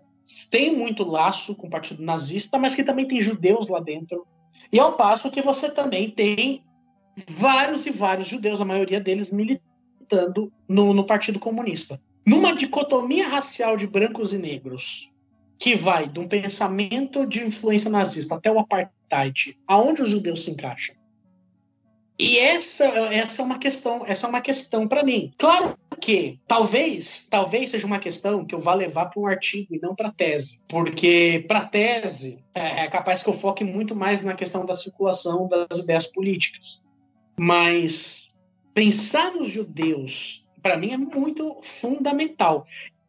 [0.50, 4.26] tem muito laço com o Partido Nazista, mas que também tem judeus lá dentro
[4.72, 6.64] e ao passo que você também tem
[7.28, 12.00] vários e vários judeus, a maioria deles militando no, no Partido Comunista.
[12.26, 15.10] Numa dicotomia racial de brancos e negros,
[15.58, 20.50] que vai de um pensamento de influência nazista até o apartheid, aonde os judeus se
[20.50, 20.94] encaixam?
[22.18, 25.32] E essa, essa é uma questão, essa é uma questão para mim.
[25.38, 29.80] Claro que talvez, talvez seja uma questão que eu vá levar para um artigo e
[29.80, 34.34] não para tese, porque para tese é, é capaz que eu foque muito mais na
[34.34, 36.82] questão da circulação das ideias políticas.
[37.38, 38.22] Mas
[38.74, 42.66] pensar nos judeus, para mim é muito fundamental.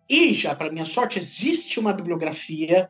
[0.09, 2.89] E já para minha sorte existe uma bibliografia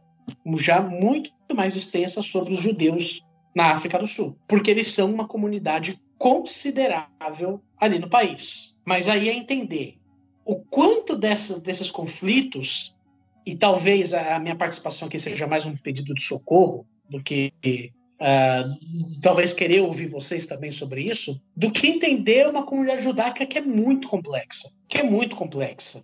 [0.58, 3.24] já muito mais extensa sobre os judeus
[3.56, 8.76] na África do Sul, porque eles são uma comunidade considerável ali no país.
[8.88, 9.98] Mas aí é entender
[10.46, 12.96] o quanto dessas, desses conflitos,
[13.46, 17.52] e talvez a minha participação aqui seja mais um pedido de socorro do que
[18.22, 23.58] uh, talvez querer ouvir vocês também sobre isso, do que entender uma comunidade judaica que
[23.58, 26.02] é muito complexa, que é muito complexa,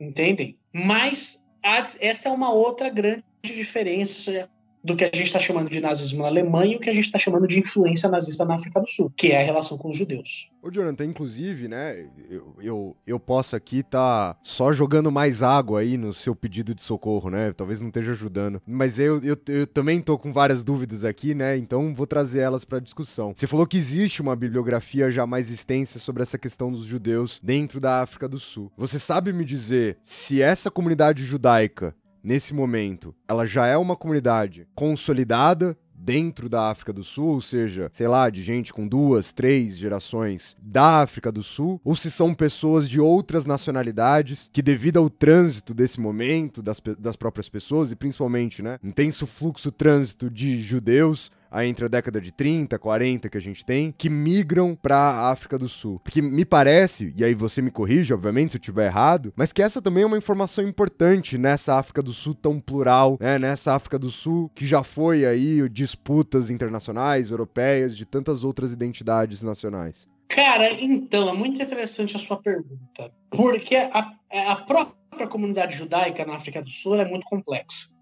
[0.00, 0.56] entendem?
[0.72, 4.48] Mas essa é uma outra grande diferença
[4.84, 7.06] do que a gente está chamando de nazismo na Alemanha e o que a gente
[7.06, 9.96] está chamando de influência nazista na África do Sul, que é a relação com os
[9.96, 10.50] judeus.
[10.62, 15.80] Ô, Jonathan, inclusive, né, eu, eu, eu posso aqui estar tá só jogando mais água
[15.80, 17.52] aí no seu pedido de socorro, né?
[17.52, 18.60] Talvez não esteja ajudando.
[18.66, 21.56] Mas eu, eu, eu também tô com várias dúvidas aqui, né?
[21.56, 23.32] Então vou trazer elas para discussão.
[23.34, 27.80] Você falou que existe uma bibliografia já mais extensa sobre essa questão dos judeus dentro
[27.80, 28.70] da África do Sul.
[28.76, 31.94] Você sabe me dizer se essa comunidade judaica
[32.24, 37.88] nesse momento, ela já é uma comunidade consolidada dentro da África do Sul, ou seja,
[37.92, 42.34] sei lá, de gente com duas, três gerações da África do Sul, ou se são
[42.34, 47.96] pessoas de outras nacionalidades que, devido ao trânsito desse momento, das, das próprias pessoas, e
[47.96, 53.38] principalmente, né, intenso fluxo trânsito de judeus aí entre a década de 30, 40 que
[53.38, 56.00] a gente tem, que migram para a África do Sul.
[56.02, 59.62] Porque me parece, e aí você me corrige, obviamente, se eu estiver errado, mas que
[59.62, 63.38] essa também é uma informação importante nessa África do Sul tão plural, né?
[63.38, 69.42] Nessa África do Sul que já foi aí disputas internacionais, europeias, de tantas outras identidades
[69.42, 70.08] nacionais.
[70.28, 73.12] Cara, então, é muito interessante a sua pergunta.
[73.30, 74.12] Porque a,
[74.48, 77.93] a própria comunidade judaica na África do Sul é muito complexa.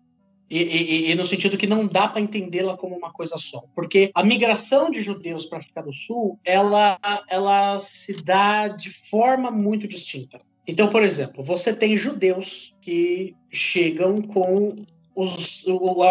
[0.53, 3.65] E, e, e, no sentido que não dá para entendê-la como uma coisa só.
[3.75, 6.99] Porque a migração de judeus para a África do Sul, ela,
[7.31, 10.37] ela se dá de forma muito distinta.
[10.69, 14.77] Então, por exemplo, você tem judeus que chegam com
[15.15, 15.65] os,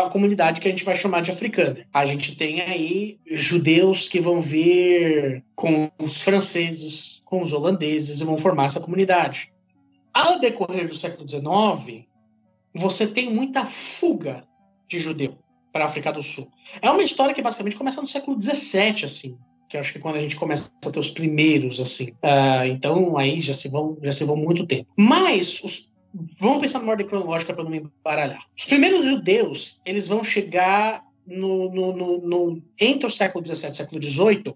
[0.05, 1.85] a comunidade que a gente vai chamar de africana.
[1.93, 8.23] A gente tem aí judeus que vão vir com os franceses, com os holandeses e
[8.23, 9.51] vão formar essa comunidade.
[10.11, 12.05] Ao decorrer do século XIX,
[12.74, 14.43] você tem muita fuga
[14.88, 15.38] de judeu
[15.72, 16.49] para a África do Sul.
[16.82, 19.38] É uma história que basicamente começa no século XVII, assim,
[19.69, 22.11] que acho que é quando a gente começa a ter os primeiros, assim.
[22.24, 24.89] Uh, então aí já se vão já se vão muito tempo.
[24.97, 25.89] Mas os,
[26.39, 28.45] vamos pensar numa ordem cronológica para não me embaralhar.
[28.57, 33.76] Os primeiros judeus eles vão chegar no, no, no, no entre o século XVII e
[33.76, 34.55] século XVIII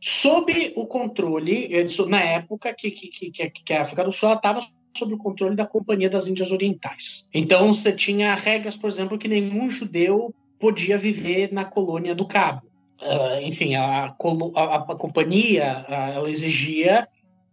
[0.00, 4.66] sob o controle eh, na época que, que, que, que a África do Sul estava
[4.96, 7.28] sob o controle da Companhia das Índias Orientais.
[7.32, 12.62] Então você tinha regras, por exemplo, que nenhum judeu podia viver na colônia do Cabo.
[13.00, 14.14] Uh, enfim, a,
[14.54, 17.06] a, a companhia uh, ela exigia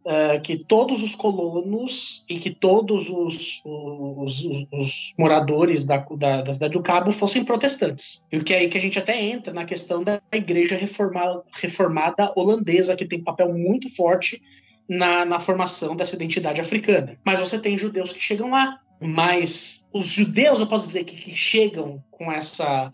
[0.06, 6.54] uh, que todos os colonos e que todos os, os, os moradores da, da, da,
[6.54, 8.22] cidade do Cabo fossem protestantes.
[8.32, 11.44] E o que é aí que a gente até entra na questão da igreja reformada,
[11.54, 14.41] reformada holandesa, que tem um papel muito forte
[14.88, 17.17] na, na formação dessa identidade africana.
[17.23, 21.36] Mas você tem judeus que chegam lá, mas os judeus, eu posso dizer que, que
[21.36, 22.91] chegam com essa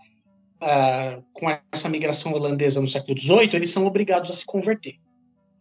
[0.62, 4.96] uh, com essa migração holandesa no século XVIII, eles são obrigados a se converter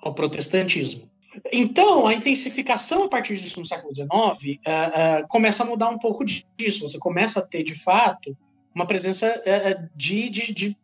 [0.01, 1.09] ao protestantismo.
[1.53, 5.99] Então, a intensificação a partir disso no século XIX uh, uh, começa a mudar um
[5.99, 6.81] pouco disso.
[6.81, 8.37] Você começa a ter, de fato,
[8.75, 10.77] uma presença uh, de, de, de,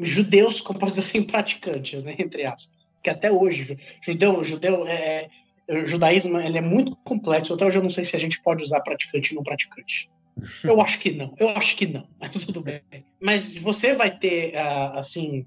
[0.00, 5.28] judeus, como posso dizer assim, praticantes, né, entre aspas que até hoje, judeu, judeu é,
[5.68, 7.54] é, o judaísmo ele é muito complexo.
[7.54, 10.10] Até hoje eu não sei se a gente pode usar praticante e não praticante.
[10.62, 12.80] Eu acho que não, eu acho que não, mas tudo bem.
[13.20, 15.44] Mas você vai ter, ah, assim,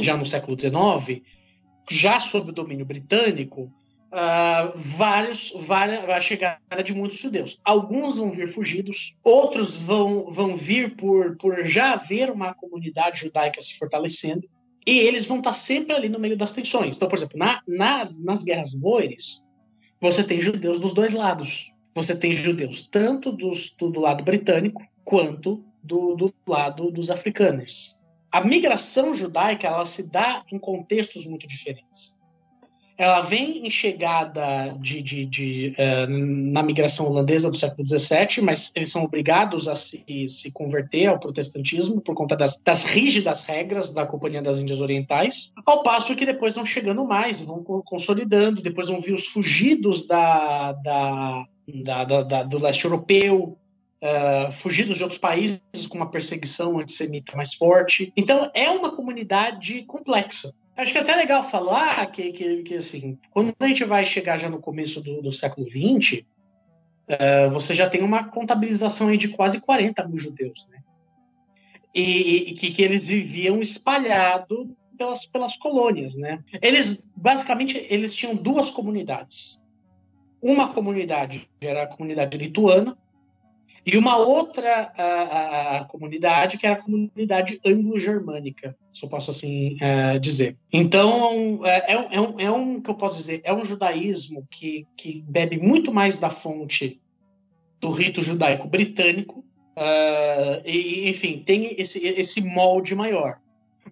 [0.00, 1.20] já no século XIX,
[1.90, 3.70] já sob o domínio britânico,
[4.12, 7.60] uh, vários, várias, a chegada de muitos judeus.
[7.64, 13.60] Alguns vão vir fugidos, outros vão, vão vir por, por já haver uma comunidade judaica
[13.60, 14.48] se fortalecendo.
[14.86, 16.96] E eles vão estar sempre ali no meio das tensões.
[16.96, 19.40] Então, por exemplo, na, na, nas guerras boeres,
[20.00, 21.70] você tem judeus dos dois lados.
[21.94, 28.00] Você tem judeus tanto dos, do, do lado britânico quanto do, do lado dos africanos.
[28.30, 32.11] A migração judaica ela se dá em contextos muito diferentes
[33.02, 38.70] ela vem em chegada de, de, de uh, na migração holandesa do século XVII, mas
[38.76, 43.92] eles são obrigados a se, se converter ao protestantismo por conta das, das, rígidas regras
[43.92, 48.88] da Companhia das Índias Orientais, ao passo que depois vão chegando mais, vão consolidando, depois
[48.88, 51.44] vão vir os fugidos da, da,
[52.22, 53.58] da, do leste europeu,
[54.02, 58.12] Uh, fugidos de outros países com uma perseguição antissemita mais forte.
[58.16, 60.52] Então, é uma comunidade complexa.
[60.76, 64.38] Acho que é até legal falar que, que, que, assim, quando a gente vai chegar
[64.38, 66.24] já no começo do, do século XX,
[67.06, 70.78] é, você já tem uma contabilização de quase 40 mil judeus, né?
[71.94, 76.42] E, e que, que, eles viviam espalhados pelas, pelas colônias, né?
[76.62, 79.60] Eles, basicamente, eles tinham duas comunidades.
[80.40, 82.96] Uma comunidade era a comunidade lituana,
[83.84, 89.30] e uma outra a, a, a comunidade, que era a comunidade anglo-germânica, se eu posso
[89.30, 90.56] assim é, dizer.
[90.72, 94.86] Então, é, é, é, um, é um, que eu posso dizer, é um judaísmo que,
[94.96, 97.00] que bebe muito mais da fonte
[97.80, 99.44] do rito judaico britânico
[99.76, 103.38] Uh, e, enfim, tem esse, esse molde maior.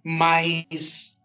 [0.05, 1.17] Mas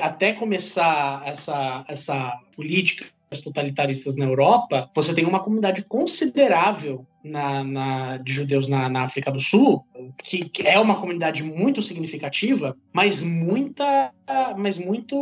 [0.00, 3.06] até começar essa, essa política
[3.40, 9.30] totalitaristas na Europa, você tem uma comunidade considerável na, na, de judeus na, na, África
[9.30, 9.84] do Sul,
[10.22, 14.12] que, que, é uma comunidade muito significativa, mas muita,
[14.56, 15.16] mas muito,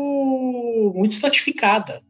[0.94, 2.02] muito estratificada.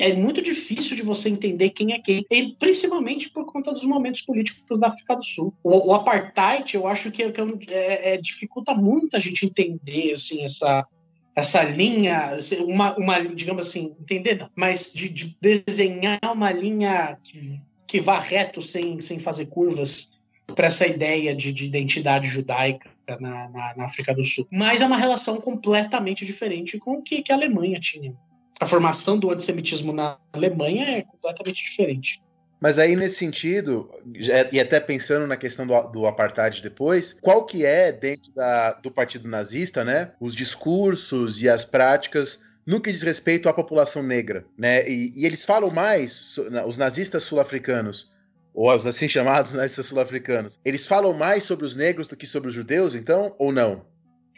[0.00, 2.24] É muito difícil de você entender quem é quem,
[2.58, 5.54] principalmente por conta dos momentos políticos da África do Sul.
[5.64, 7.40] O, o apartheid, eu acho que, que
[7.72, 10.86] é, é, dificulta muito a gente entender assim essa
[11.38, 12.36] essa linha,
[12.66, 18.18] uma, uma digamos assim, entender, não, mas de, de, desenhar uma linha que, que vá
[18.18, 20.10] reto sem, sem fazer curvas
[20.56, 24.48] para essa ideia de, de identidade judaica na, na, na, África do Sul.
[24.50, 28.12] Mas é uma relação completamente diferente com o que, que a Alemanha tinha.
[28.58, 32.20] A formação do antissemitismo na Alemanha é completamente diferente.
[32.60, 33.88] Mas aí, nesse sentido,
[34.52, 38.90] e até pensando na questão do, do apartheid depois, qual que é, dentro da, do
[38.90, 44.44] partido nazista, né, os discursos e as práticas no que diz respeito à população negra,
[44.56, 44.86] né?
[44.86, 46.36] E, e eles falam mais,
[46.66, 48.12] os nazistas sul-africanos,
[48.52, 52.50] ou os assim chamados nazistas sul-africanos, eles falam mais sobre os negros do que sobre
[52.50, 53.86] os judeus, então, ou não?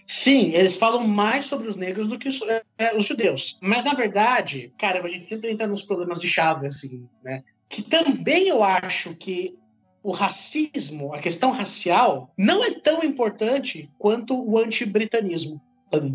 [0.06, 2.40] Sim, eles falam mais sobre os negros do que os,
[2.78, 3.58] é, os judeus.
[3.60, 7.42] Mas, na verdade, cara, a gente sempre entra nos problemas de chave, assim, né?
[7.70, 9.56] Que também eu acho que
[10.02, 15.62] o racismo, a questão racial, não é tão importante quanto o antibritanismo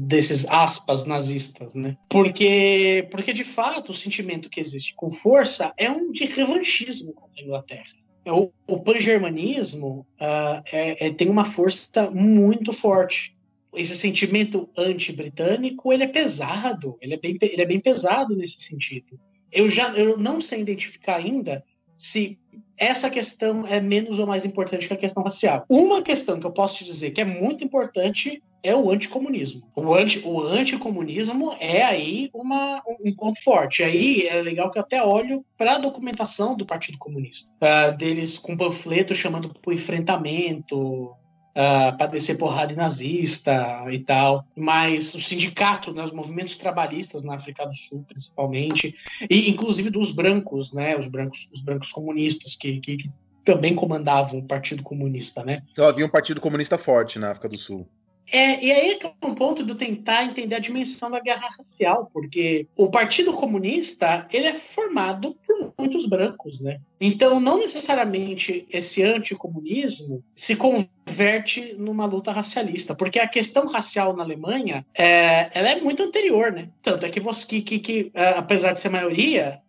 [0.08, 1.98] desses aspas nazistas, né?
[2.10, 7.42] Porque, porque de fato o sentimento que existe com força é um de revanchismo contra
[7.42, 7.86] a Inglaterra.
[8.26, 13.36] É, o, o pan-germanismo uh, é, é, tem uma força muito forte.
[13.74, 19.20] Esse sentimento anti-britânico ele é pesado, ele é bem, ele é bem pesado nesse sentido
[19.56, 21.64] eu já eu não sei identificar ainda
[21.98, 22.38] se
[22.78, 25.66] essa questão é menos ou mais importante que a questão racial.
[25.70, 29.64] Uma questão que eu posso te dizer que é muito importante é o anticomunismo.
[29.76, 33.84] O, anti, o anticomunismo é aí uma, um ponto forte.
[33.84, 38.38] Aí é legal que eu até olho para a documentação do Partido Comunista, uh, deles
[38.38, 41.16] com panfleto chamando para o enfrentamento,
[41.56, 44.46] uh, ah, para descer porrada em nazista e tal.
[44.56, 48.96] Mas o sindicato, né, os movimentos trabalhistas na África do Sul, principalmente,
[49.30, 53.12] e inclusive dos brancos, né, os brancos, os brancos comunistas que, que, que
[53.44, 55.62] também comandavam o Partido Comunista, né?
[55.72, 57.88] Então havia um Partido Comunista forte na África do Sul.
[58.32, 62.68] É, e aí é um ponto eu tentar entender a dimensão da guerra racial, porque
[62.76, 66.80] o Partido Comunista ele é formado por muitos brancos, né?
[67.00, 74.24] Então, não necessariamente esse anticomunismo se converte numa luta racialista, porque a questão racial na
[74.24, 76.70] Alemanha é, ela é muito anterior, né?
[76.82, 79.62] Tanto é que, você, que, que é, apesar de ser maioria,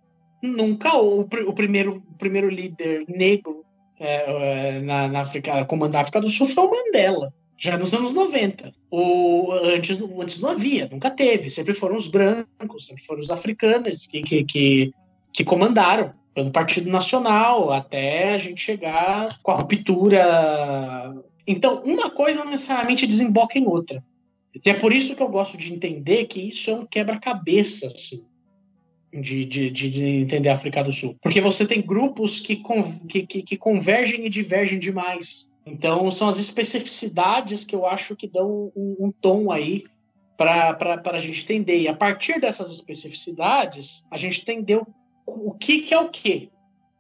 [0.43, 3.65] nunca o, o, primeiro, o primeiro líder negro
[4.01, 7.95] é, é na, na África, comandar a África do Sul foi o Mandela já nos
[7.95, 8.73] anos 90.
[8.91, 11.51] O, antes, antes não havia, nunca teve.
[11.51, 14.93] Sempre foram os brancos, sempre foram os africanos que, que, que,
[15.33, 21.15] que comandaram pelo Partido Nacional até a gente chegar com a ruptura.
[21.47, 24.05] Então, uma coisa não necessariamente desemboca em outra.
[24.65, 28.25] E é por isso que eu gosto de entender que isso é um quebra-cabeça, assim,
[29.13, 31.17] de, de, de, entender a África do Sul.
[31.23, 32.63] Porque você tem grupos que,
[33.09, 35.46] que, que, que convergem e divergem demais.
[35.67, 39.85] Então, são as especificidades que eu acho que dão um, um tom aí
[40.37, 41.81] para a gente entender.
[41.81, 44.87] E a partir dessas especificidades, a gente entendeu
[45.27, 46.53] o que, que é o que,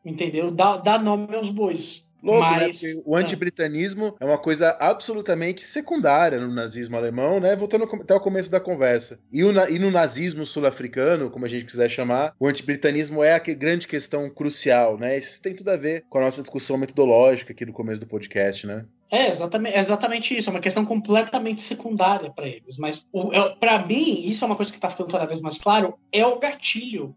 [0.04, 0.50] entendeu?
[0.50, 2.02] Dá, dá nome aos bois.
[2.26, 2.66] Louco, né?
[2.66, 3.02] Mas, né?
[3.04, 4.24] o antibritanismo é.
[4.24, 7.54] é uma coisa absolutamente secundária no nazismo alemão, né?
[7.54, 9.18] Voltando até o começo da conversa.
[9.32, 13.40] E, o, e no nazismo sul-africano, como a gente quiser chamar, o antibritanismo é a
[13.40, 15.16] que, grande questão crucial, né?
[15.16, 18.66] Isso tem tudo a ver com a nossa discussão metodológica aqui do começo do podcast,
[18.66, 18.84] né?
[19.10, 22.76] É exatamente, é exatamente isso, é uma questão completamente secundária para eles.
[22.76, 25.94] Mas, é, para mim, isso é uma coisa que está ficando cada vez mais claro:
[26.10, 27.14] é o gatilho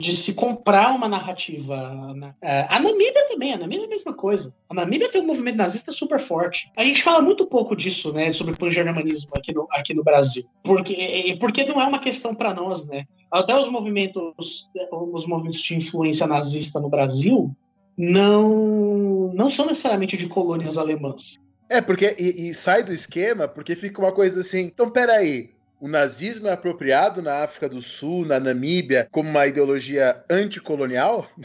[0.00, 2.14] de se comprar uma narrativa.
[2.14, 2.34] Né?
[2.42, 4.52] É, a Namíbia também, a Namíbia é a mesma coisa.
[4.68, 6.72] A Namíbia tem um movimento nazista super forte.
[6.74, 10.44] A gente fala muito pouco disso, né, sobre o pan-germanismo aqui no, aqui no Brasil.
[10.62, 13.04] Porque, porque não é uma questão para nós, né?
[13.30, 17.54] Até os movimentos, os movimentos de influência nazista no Brasil
[17.96, 21.38] não, não são necessariamente de colônias alemãs.
[21.68, 24.62] É, porque e, e sai do esquema, porque fica uma coisa assim.
[24.62, 25.50] Então, peraí,
[25.80, 31.28] o nazismo é apropriado na África do Sul, na Namíbia, como uma ideologia anticolonial?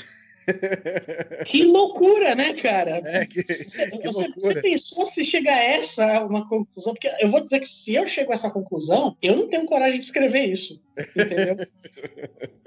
[1.48, 3.02] Que loucura, né, cara?
[3.04, 6.94] É, que, você, que você, você, pensou se chega a essa uma conclusão?
[6.94, 10.00] Porque eu vou dizer que se eu chego a essa conclusão, eu não tenho coragem
[10.00, 10.80] de escrever isso.
[10.98, 11.58] Entendeu?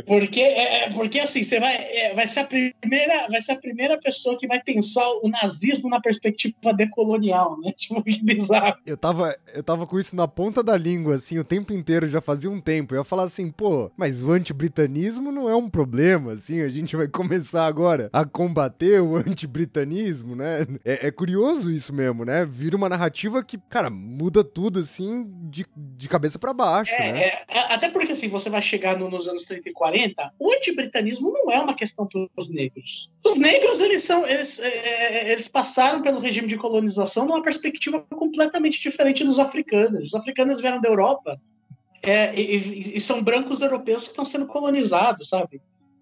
[0.07, 3.99] Porque, é, porque assim, você vai, é, vai, ser a primeira, vai ser a primeira
[3.99, 7.72] pessoa que vai pensar o nazismo na perspectiva decolonial, né?
[7.79, 8.76] Tipo, que bizarro.
[8.85, 12.20] Eu tava, eu tava com isso na ponta da língua, assim, o tempo inteiro, já
[12.20, 12.95] fazia um tempo.
[12.95, 16.97] Eu ia falar assim, pô, mas o antibritanismo não é um problema, assim, a gente
[16.97, 20.66] vai começar agora a combater o antibritanismo, né?
[20.85, 22.47] É, é curioso isso mesmo, né?
[22.47, 27.22] Vira uma narrativa que, cara, muda tudo, assim, de, de cabeça para baixo, é, né?
[27.49, 31.33] É, até porque, assim, você vai chegar no, nos anos 30 e 40, o antibritanismo
[31.33, 33.11] não é uma questão para os negros.
[33.25, 38.01] Os negros, eles são, eles, é, é, eles passaram pelo regime de colonização numa perspectiva
[38.01, 40.09] completamente diferente dos africanos.
[40.09, 41.41] Os africanos vieram da Europa
[42.03, 45.61] é, e, e, são brancos europeus que estão sendo colonizados, sabe?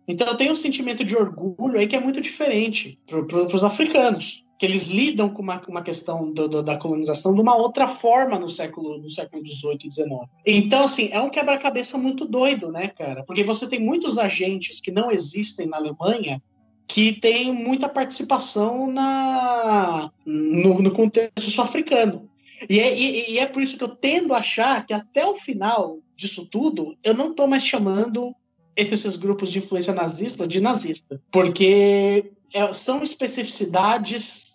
[0.08, 4.64] Então tenho um sentimento de orgulho aí que é muito diferente para os africanos que
[4.64, 8.48] eles lidam com uma, uma questão do, do, da colonização de uma outra forma no
[8.48, 10.10] século no século XVIII e XIX.
[10.46, 13.22] Então, assim, é um quebra-cabeça muito doido, né, cara?
[13.24, 16.40] Porque você tem muitos agentes que não existem na Alemanha
[16.88, 22.30] que têm muita participação na, no, no contexto sul-africano.
[22.70, 25.36] E é, e, e é por isso que eu tendo a achar que até o
[25.40, 28.34] final disso tudo, eu não estou mais chamando
[28.74, 31.20] esses grupos de influência nazista de nazista.
[31.30, 34.45] Porque é, são especificidades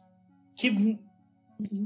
[0.62, 1.00] que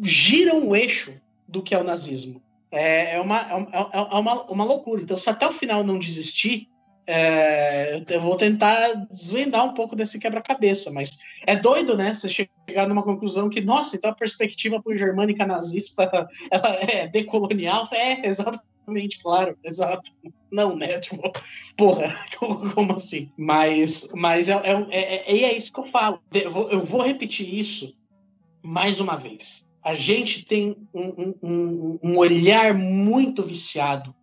[0.04, 1.14] giram o eixo
[1.48, 2.42] do que é o nazismo.
[2.70, 5.02] É, é, uma, é, é, é uma, uma loucura.
[5.02, 6.68] Então, se até o final não desistir,
[7.08, 11.12] é, eu vou tentar desvendar um pouco desse quebra-cabeça, mas
[11.48, 12.14] é doido, né?
[12.14, 16.12] Você chegar numa conclusão que, nossa, então a perspectiva por germânica nazista
[16.52, 17.88] ela é decolonial.
[17.94, 20.12] É, exatamente, claro, exato.
[20.52, 20.88] Não, né?
[21.00, 21.32] Tipo,
[21.78, 22.14] porra,
[22.74, 23.32] como assim?
[23.38, 26.20] Mas, mas é, é, é, é isso que eu falo.
[26.34, 27.96] Eu vou, eu vou repetir isso
[28.66, 34.14] mais uma vez, a gente tem um, um, um olhar muito viciado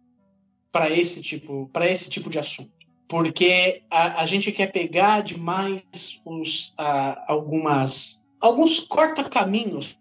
[0.73, 2.73] para esse tipo para esse tipo de assunto.
[3.09, 9.97] Porque a, a gente quer pegar demais os, a, algumas alguns corta caminhos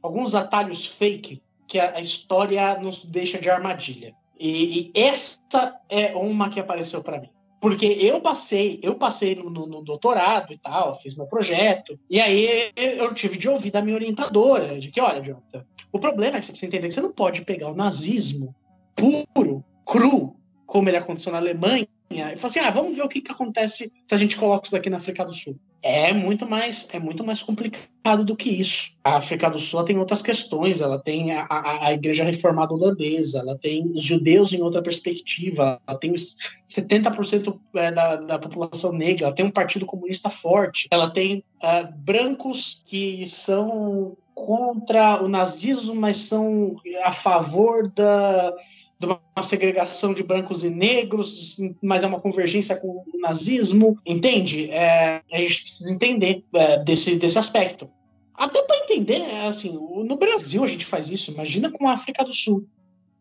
[0.00, 4.14] alguns atalhos fake que a, a história nos deixa de armadilha.
[4.38, 7.30] E, e essa é uma que apareceu para mim
[7.60, 12.20] porque eu passei, eu passei no, no, no, doutorado e tal, fiz meu projeto, e
[12.20, 16.40] aí eu tive de ouvir da minha orientadora, de que, olha, Jonathan, o problema é
[16.40, 18.54] que você precisa entender que você não pode pegar o nazismo
[18.94, 20.36] puro, cru,
[20.66, 23.92] como ele aconteceu na Alemanha, e falar assim, ah, vamos ver o que, que acontece
[24.06, 25.58] se a gente coloca isso daqui na África do Sul.
[25.82, 28.96] É muito mais, é muito mais complicado do que isso.
[29.04, 33.40] A África do Sul tem outras questões, ela tem a, a, a Igreja Reformada Holandesa,
[33.40, 39.26] ela tem os judeus em outra perspectiva, ela tem 70% é, da, da população negra,
[39.26, 45.94] ela tem um partido comunista forte, ela tem uh, brancos que são contra o nazismo,
[45.94, 48.52] mas são a favor da
[48.98, 54.70] de uma segregação de brancos e negros, mas é uma convergência com o nazismo, entende?
[54.70, 57.88] É, a gente precisa entender é, desse, desse aspecto.
[58.34, 62.24] Até para entender, é, assim, no Brasil a gente faz isso, imagina com a África
[62.24, 62.66] do Sul,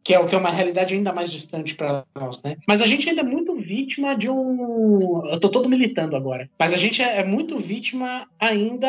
[0.03, 2.55] que é o que é uma realidade ainda mais distante para nós, né?
[2.65, 5.25] Mas a gente ainda é muito vítima de um.
[5.27, 8.87] Eu tô todo militando agora, mas a gente é, é muito vítima ainda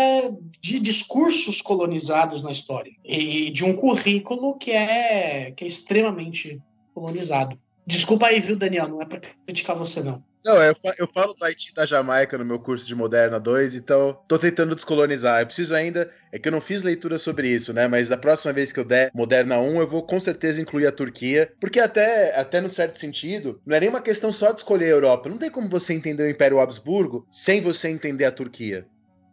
[0.61, 6.61] de discursos colonizados na história e de um currículo que é, que é extremamente
[7.01, 7.59] colonizado.
[7.87, 8.87] Desculpa aí, viu, Daniel?
[8.87, 10.23] Não é para criticar você, não.
[10.45, 14.19] Não, eu, eu falo do Haiti da Jamaica no meu curso de Moderna 2, então
[14.29, 15.41] tô tentando descolonizar.
[15.41, 16.11] Eu preciso ainda.
[16.31, 17.89] É que eu não fiz leitura sobre isso, né?
[17.89, 20.93] Mas da próxima vez que eu der Moderna 1, eu vou com certeza incluir a
[20.93, 21.51] Turquia.
[21.61, 24.97] Porque até, até no certo sentido, não é nem uma questão só de escolher a
[24.97, 25.29] Europa.
[25.29, 28.87] Não tem como você entender o Império Habsburgo sem você entender a Turquia.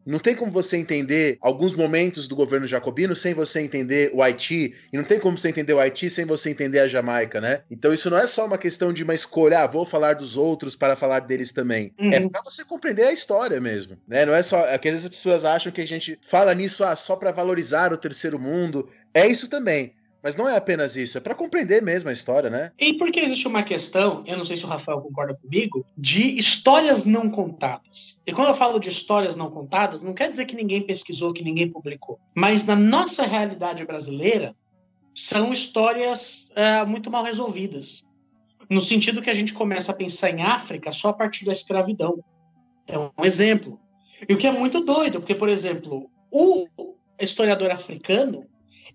[0.05, 4.75] Não tem como você entender alguns momentos do governo jacobino sem você entender o Haiti,
[4.93, 7.61] e não tem como você entender o Haiti sem você entender a Jamaica, né?
[7.71, 10.75] Então isso não é só uma questão de uma escolha, ah, vou falar dos outros
[10.75, 11.91] para falar deles também.
[11.99, 12.09] Uhum.
[12.11, 14.25] É para você compreender a história mesmo, né?
[14.25, 16.83] Não é só, é que às vezes as pessoas acham que a gente fala nisso
[16.83, 18.87] ah, só para valorizar o terceiro mundo.
[19.13, 19.93] É isso também.
[20.26, 22.71] Mas não é apenas isso, é para compreender mesmo a história, né?
[22.80, 27.05] E porque existe uma questão, eu não sei se o Rafael concorda comigo, de histórias
[27.05, 28.17] não contadas.
[28.26, 31.43] E quando eu falo de histórias não contadas, não quer dizer que ninguém pesquisou, que
[31.43, 32.20] ninguém publicou.
[32.33, 34.55] Mas na nossa realidade brasileira,
[35.13, 38.01] são histórias é, muito mal resolvidas.
[38.67, 42.17] No sentido que a gente começa a pensar em África só a partir da escravidão.
[42.87, 43.79] É um exemplo.
[44.28, 46.66] E o que é muito doido, porque, por exemplo, o
[47.21, 48.47] historiador africano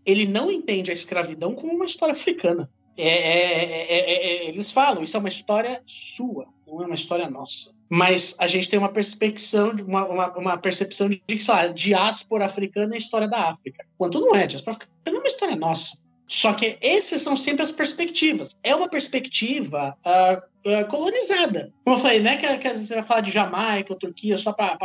[0.05, 2.71] ele não entende a escravidão como uma história africana.
[2.97, 7.71] É, é, é, eles falam, isso é uma história sua, não é uma história nossa.
[7.89, 12.95] Mas a gente tem uma percepção, uma, uma, uma percepção de sei lá, diáspora africana
[12.95, 13.85] é a história da África.
[13.99, 15.99] Quanto não é, diáspora africana é uma história nossa.
[16.31, 18.55] Só que essas são sempre as perspectivas.
[18.63, 21.73] É uma perspectiva uh, uh, colonizada.
[21.83, 24.53] Como eu falei, não é que, que você vai falar de Jamaica ou Turquia só
[24.53, 24.79] para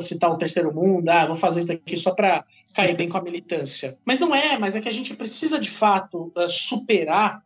[0.00, 2.42] citar o terceiro mundo, ah, vou fazer isso daqui só para
[2.74, 3.98] cair bem com a militância.
[4.04, 7.42] Mas não é, mas é que a gente precisa de fato uh, superar,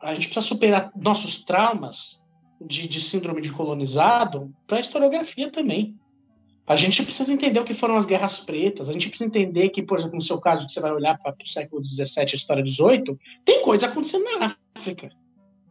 [0.00, 2.22] a gente precisa superar nossos traumas
[2.60, 5.98] de, de síndrome de colonizado para a historiografia também.
[6.66, 9.82] A gente precisa entender o que foram as guerras pretas, a gente precisa entender que,
[9.82, 13.18] por exemplo, no seu caso, você vai olhar para o século XVII, a história XVIII,
[13.44, 15.10] tem coisa acontecendo na África.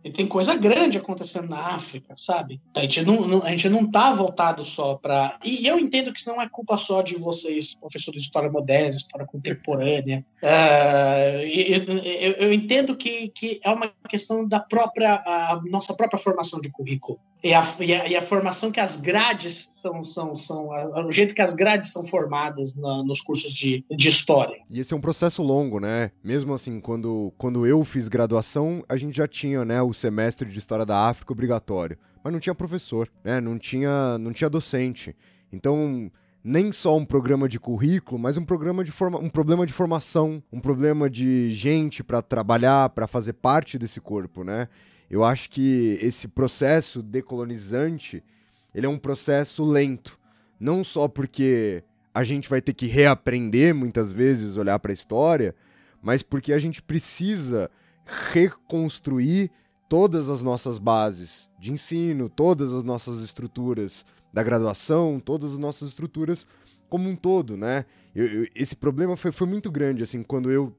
[0.03, 2.61] E tem coisa grande acontecendo na África, sabe?
[2.75, 5.37] A gente não, não a gente não tá voltado só para.
[5.43, 8.95] E eu entendo que isso não é culpa só de vocês, professores de história moderna,
[8.95, 10.25] história contemporânea.
[10.41, 16.19] Uh, eu, eu, eu, entendo que, que é uma questão da própria a nossa própria
[16.19, 17.19] formação de currículo.
[17.47, 21.09] E a, e a, e a formação que as grades são, são, são a, o
[21.09, 24.57] jeito que as grades são formadas na, nos cursos de, de história.
[24.69, 26.11] E esse é um processo longo, né?
[26.21, 30.59] Mesmo assim, quando, quando eu fiz graduação, a gente já tinha né, o semestre de
[30.59, 33.39] História da África obrigatório, mas não tinha professor, né?
[33.39, 35.15] Não tinha, não tinha docente.
[35.49, 36.11] Então,
[36.43, 40.43] nem só um programa de currículo, mas um programa de forma, um problema de formação,
[40.51, 44.67] um problema de gente para trabalhar, para fazer parte desse corpo, né?
[45.09, 48.23] Eu acho que esse processo decolonizante,
[48.73, 50.19] ele é um processo lento,
[50.59, 55.55] não só porque a gente vai ter que reaprender muitas vezes olhar para a história,
[56.01, 57.69] mas porque a gente precisa
[58.31, 59.51] reconstruir
[59.89, 65.89] todas as nossas bases de ensino, todas as nossas estruturas da graduação, todas as nossas
[65.89, 66.45] estruturas
[66.89, 67.85] como um todo, né?
[68.15, 70.75] Eu, eu, esse problema foi, foi muito grande, assim, quando eu,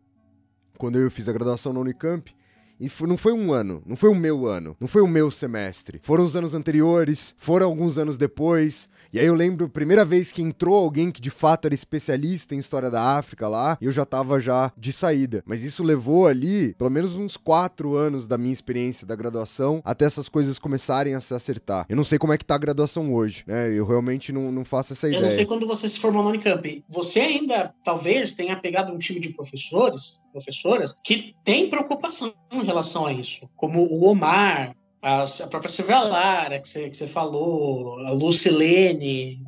[0.77, 2.35] quando eu fiz a graduação na Unicamp,
[2.81, 6.01] e não foi um ano, não foi o meu ano, não foi o meu semestre.
[6.03, 8.89] Foram os anos anteriores, foram alguns anos depois.
[9.13, 12.55] E aí eu lembro a primeira vez que entrou alguém que de fato era especialista
[12.55, 15.43] em história da África lá, e eu já tava já de saída.
[15.47, 20.05] Mas isso levou ali pelo menos uns quatro anos da minha experiência da graduação até
[20.05, 21.87] essas coisas começarem a se acertar.
[21.89, 23.73] Eu não sei como é que tá a graduação hoje, né?
[23.73, 25.21] Eu realmente não, não faço essa ideia.
[25.21, 26.85] Eu não sei quando você se formou no Unicamp.
[26.89, 33.07] Você ainda talvez tenha pegado um time de professores professoras que têm preocupação em relação
[33.07, 37.99] a isso, como o Omar, a, a própria Silvia Lara, que você, que você falou,
[38.07, 39.43] a Lucilene,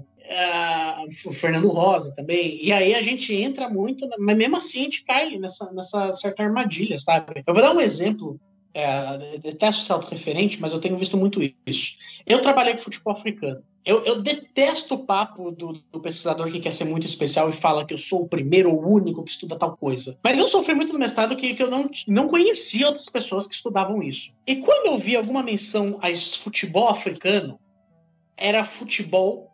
[1.27, 2.65] o Fernando Rosa também.
[2.65, 6.43] E aí a gente entra muito, mas mesmo assim a gente cai nessa, nessa certa
[6.43, 7.43] armadilha, sabe?
[7.47, 8.41] Eu vou dar um exemplo.
[8.73, 11.97] É, detesto ser autorreferente, mas eu tenho visto muito isso.
[12.25, 13.65] Eu trabalhei com futebol africano.
[13.85, 17.87] Eu, eu, detesto o papo do, do, pesquisador que quer ser muito especial e fala
[17.87, 20.19] que eu sou o primeiro ou único que estuda tal coisa.
[20.23, 23.55] Mas eu sofri muito no mestrado que, que eu não, não conhecia outras pessoas que
[23.55, 24.35] estudavam isso.
[24.47, 27.59] E quando eu vi alguma menção a futebol africano,
[28.37, 29.50] era futebol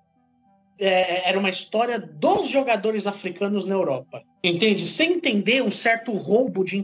[0.79, 4.23] é, era uma história dos jogadores africanos na Europa.
[4.43, 4.87] Entende?
[4.87, 6.77] Sem entender um certo roubo de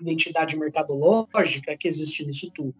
[0.00, 2.74] identidade mercadológica que existe nisso tudo.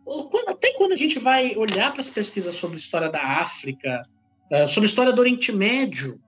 [0.47, 4.07] Até quando a gente vai olhar para as pesquisas sobre a história da África,
[4.51, 6.21] é, sobre a história do Oriente Médio,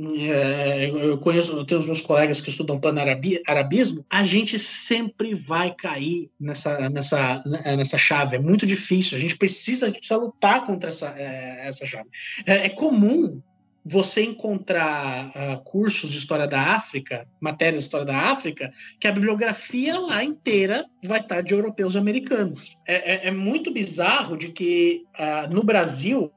[0.00, 5.74] é, eu conheço, eu tenho os meus colegas que estudam pan-arabismo, a gente sempre vai
[5.74, 8.36] cair nessa, nessa, nessa chave.
[8.36, 9.18] É muito difícil.
[9.18, 12.08] A gente precisa, a gente precisa lutar contra essa, essa chave.
[12.46, 13.42] É, é comum
[13.84, 19.12] você encontrar uh, cursos de história da África, matérias de história da África, que a
[19.12, 22.76] bibliografia lá inteira vai estar de europeus e americanos.
[22.86, 26.30] É, é, é muito bizarro de que uh, no Brasil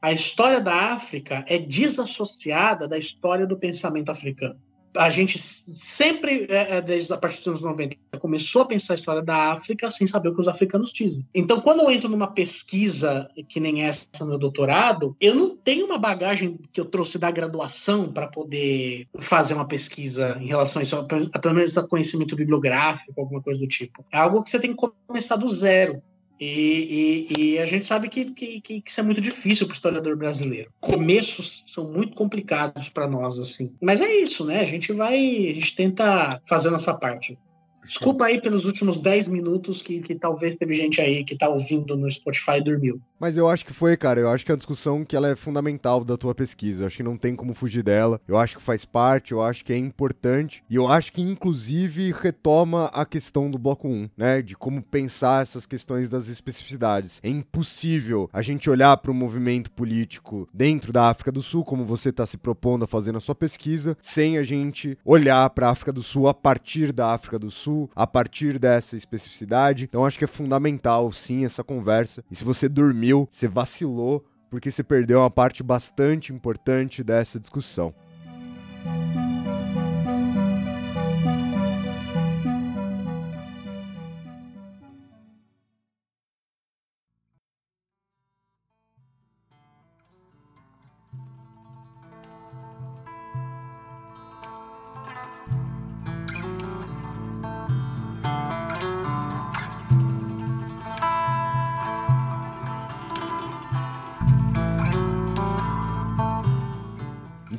[0.00, 4.60] a história da África é desassociada da história do pensamento africano
[4.96, 5.38] a gente
[5.74, 9.52] sempre, é, é, desde a partir dos anos 90, começou a pensar a história da
[9.52, 11.26] África sem saber o que os africanos dizem.
[11.34, 15.86] Então, quando eu entro numa pesquisa que nem essa no meu doutorado, eu não tenho
[15.86, 20.82] uma bagagem que eu trouxe da graduação para poder fazer uma pesquisa em relação a
[20.82, 24.04] isso, pelo menos a conhecimento bibliográfico, alguma coisa do tipo.
[24.12, 26.02] É algo que você tem que começar do zero.
[26.38, 29.74] E, e, e, a gente sabe que, que, que, isso é muito difícil para o
[29.74, 30.70] historiador brasileiro.
[30.80, 33.74] Começos são muito complicados para nós, assim.
[33.80, 34.60] Mas é isso, né?
[34.60, 37.38] A gente vai, a gente tenta fazer nossa parte.
[37.86, 41.96] Desculpa aí pelos últimos 10 minutos que, que talvez teve gente aí que tá ouvindo
[41.96, 43.00] no Spotify e dormiu.
[43.18, 44.20] Mas eu acho que foi, cara.
[44.20, 46.82] Eu acho que é a discussão que ela é fundamental da tua pesquisa.
[46.82, 48.20] Eu acho que não tem como fugir dela.
[48.28, 50.62] Eu acho que faz parte, eu acho que é importante.
[50.68, 54.42] E eu acho que, inclusive, retoma a questão do bloco 1, né?
[54.42, 57.20] De como pensar essas questões das especificidades.
[57.22, 61.84] É impossível a gente olhar para o movimento político dentro da África do Sul, como
[61.84, 65.70] você está se propondo a fazer na sua pesquisa, sem a gente olhar para a
[65.70, 69.84] África do Sul a partir da África do Sul a partir dessa especificidade.
[69.84, 72.22] Então acho que é fundamental sim essa conversa.
[72.30, 72.68] E se você
[73.06, 77.94] dormiu, você vacilou, porque você perdeu uma parte bastante importante dessa discussão.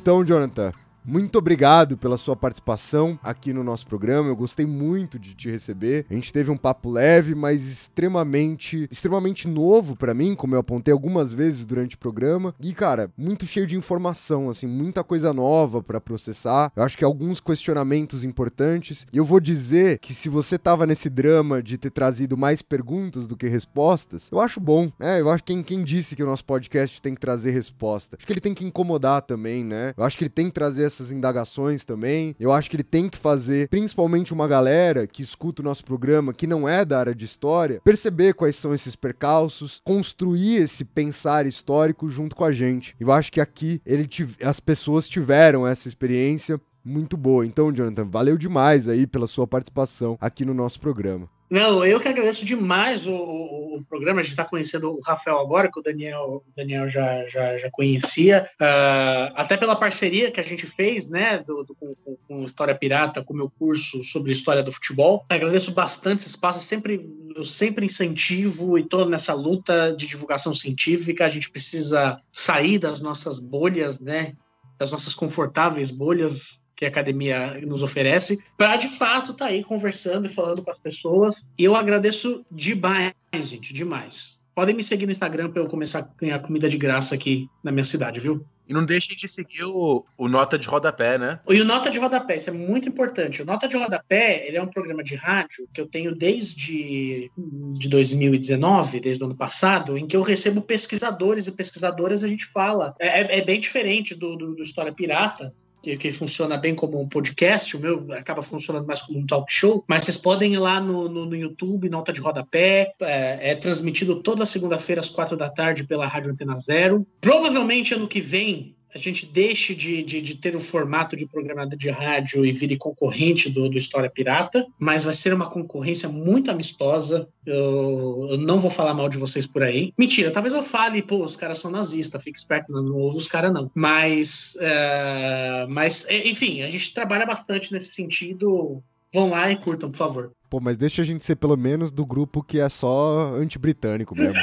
[0.08, 0.72] Então, Jonathan,
[1.04, 4.28] muito obrigado pela sua participação aqui no nosso programa.
[4.28, 6.06] Eu gostei muito de te receber.
[6.10, 10.92] A gente teve um papo leve, mas extremamente, extremamente novo para mim, como eu apontei
[10.92, 12.54] algumas vezes durante o programa.
[12.60, 16.72] E cara, muito cheio de informação, assim, muita coisa nova para processar.
[16.76, 19.06] Eu acho que alguns questionamentos importantes.
[19.12, 23.26] E eu vou dizer que se você tava nesse drama de ter trazido mais perguntas
[23.26, 25.20] do que respostas, eu acho bom, né?
[25.20, 28.16] Eu acho que quem, quem disse que o nosso podcast tem que trazer resposta.
[28.16, 29.94] Acho que ele tem que incomodar também, né?
[29.96, 32.34] Eu acho que ele tem que trazer essas indagações também.
[32.38, 36.34] Eu acho que ele tem que fazer, principalmente uma galera que escuta o nosso programa,
[36.34, 41.46] que não é da área de história, perceber quais são esses percalços, construir esse pensar
[41.46, 42.96] histórico junto com a gente.
[42.98, 44.08] Eu acho que aqui ele
[44.42, 47.46] as pessoas tiveram essa experiência muito boa.
[47.46, 51.28] Então, Jonathan, valeu demais aí pela sua participação aqui no nosso programa.
[51.50, 54.20] Não, eu que agradeço demais o, o, o programa.
[54.20, 57.70] A gente está conhecendo o Rafael agora, que o Daniel, o Daniel já, já, já
[57.70, 61.94] conhecia, uh, até pela parceria que a gente fez, né, do, do, com,
[62.26, 65.24] com, História Pirata, com o meu curso sobre história do futebol.
[65.28, 66.66] Agradeço bastante esse espaço.
[66.66, 71.24] Sempre, eu sempre incentivo e estou nessa luta de divulgação científica.
[71.24, 74.34] A gente precisa sair das nossas bolhas, né,
[74.78, 79.64] das nossas confortáveis bolhas que a academia nos oferece, para de fato estar tá aí
[79.64, 81.44] conversando e falando com as pessoas.
[81.58, 84.38] E eu agradeço demais, gente, demais.
[84.54, 87.72] Podem me seguir no Instagram para eu começar a ganhar comida de graça aqui na
[87.72, 88.46] minha cidade, viu?
[88.68, 91.40] E não deixem de seguir o, o Nota de Rodapé, né?
[91.48, 93.42] E o Nota de Rodapé, isso é muito importante.
[93.42, 97.88] O Nota de Rodapé, ele é um programa de rádio que eu tenho desde de
[97.88, 102.94] 2019, desde o ano passado, em que eu recebo pesquisadores e pesquisadoras a gente fala.
[103.00, 105.50] É, é, é bem diferente do, do, do História Pirata,
[105.82, 109.52] que, que, funciona bem como um podcast, o meu acaba funcionando mais como um talk
[109.52, 113.54] show, mas vocês podem ir lá no, no, no YouTube, Nota de Rodapé, é, é
[113.54, 117.06] transmitido toda segunda-feira às quatro da tarde pela Rádio Antena Zero.
[117.20, 121.66] Provavelmente ano que vem a gente deixe de, de, de, ter o formato de programa
[121.66, 126.50] de rádio e vire concorrente do, do História Pirata, mas vai ser uma concorrência muito
[126.50, 127.28] amistosa.
[127.44, 129.92] Eu, eu, não vou falar mal de vocês por aí.
[129.98, 133.28] Mentira, talvez eu fale, pô, os caras são nazistas, fique esperto, não, não ouve os
[133.28, 133.70] caras não.
[133.74, 138.82] Mas, é, mas, enfim, a gente trabalha bastante nesse sentido.
[139.12, 140.32] Vão lá e curtam, por favor.
[140.50, 144.38] Pô, mas deixa a gente ser pelo menos do grupo que é só anti-britânico mesmo.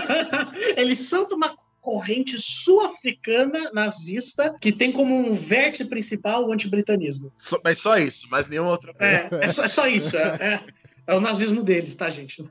[0.76, 1.54] Eles são de uma
[1.84, 7.30] corrente sul-africana nazista que tem como um vértice principal o antibritanismo.
[7.36, 9.12] So, mas só isso, mas nenhuma outra coisa.
[9.12, 10.16] É, é, só, é só isso.
[10.16, 10.60] É, é,
[11.06, 12.42] é, o nazismo deles, tá, gente?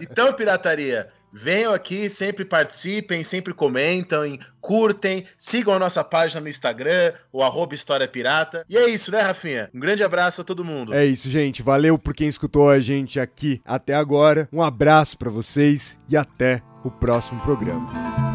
[0.00, 7.12] Então, pirataria, venham aqui, sempre participem, sempre comentem, curtem, sigam a nossa página no Instagram,
[7.30, 8.64] o arroba História Pirata.
[8.70, 9.68] E é isso, né, Rafinha?
[9.74, 10.94] Um grande abraço a todo mundo.
[10.94, 11.62] É isso, gente.
[11.62, 14.48] Valeu por quem escutou a gente aqui até agora.
[14.50, 18.31] Um abraço para vocês e até o próximo programa.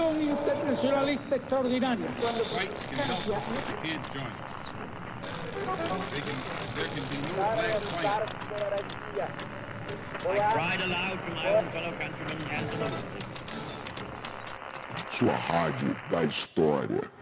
[0.00, 2.06] Misión internacionalista extraordinaria.
[15.10, 17.19] Sua rádio da história.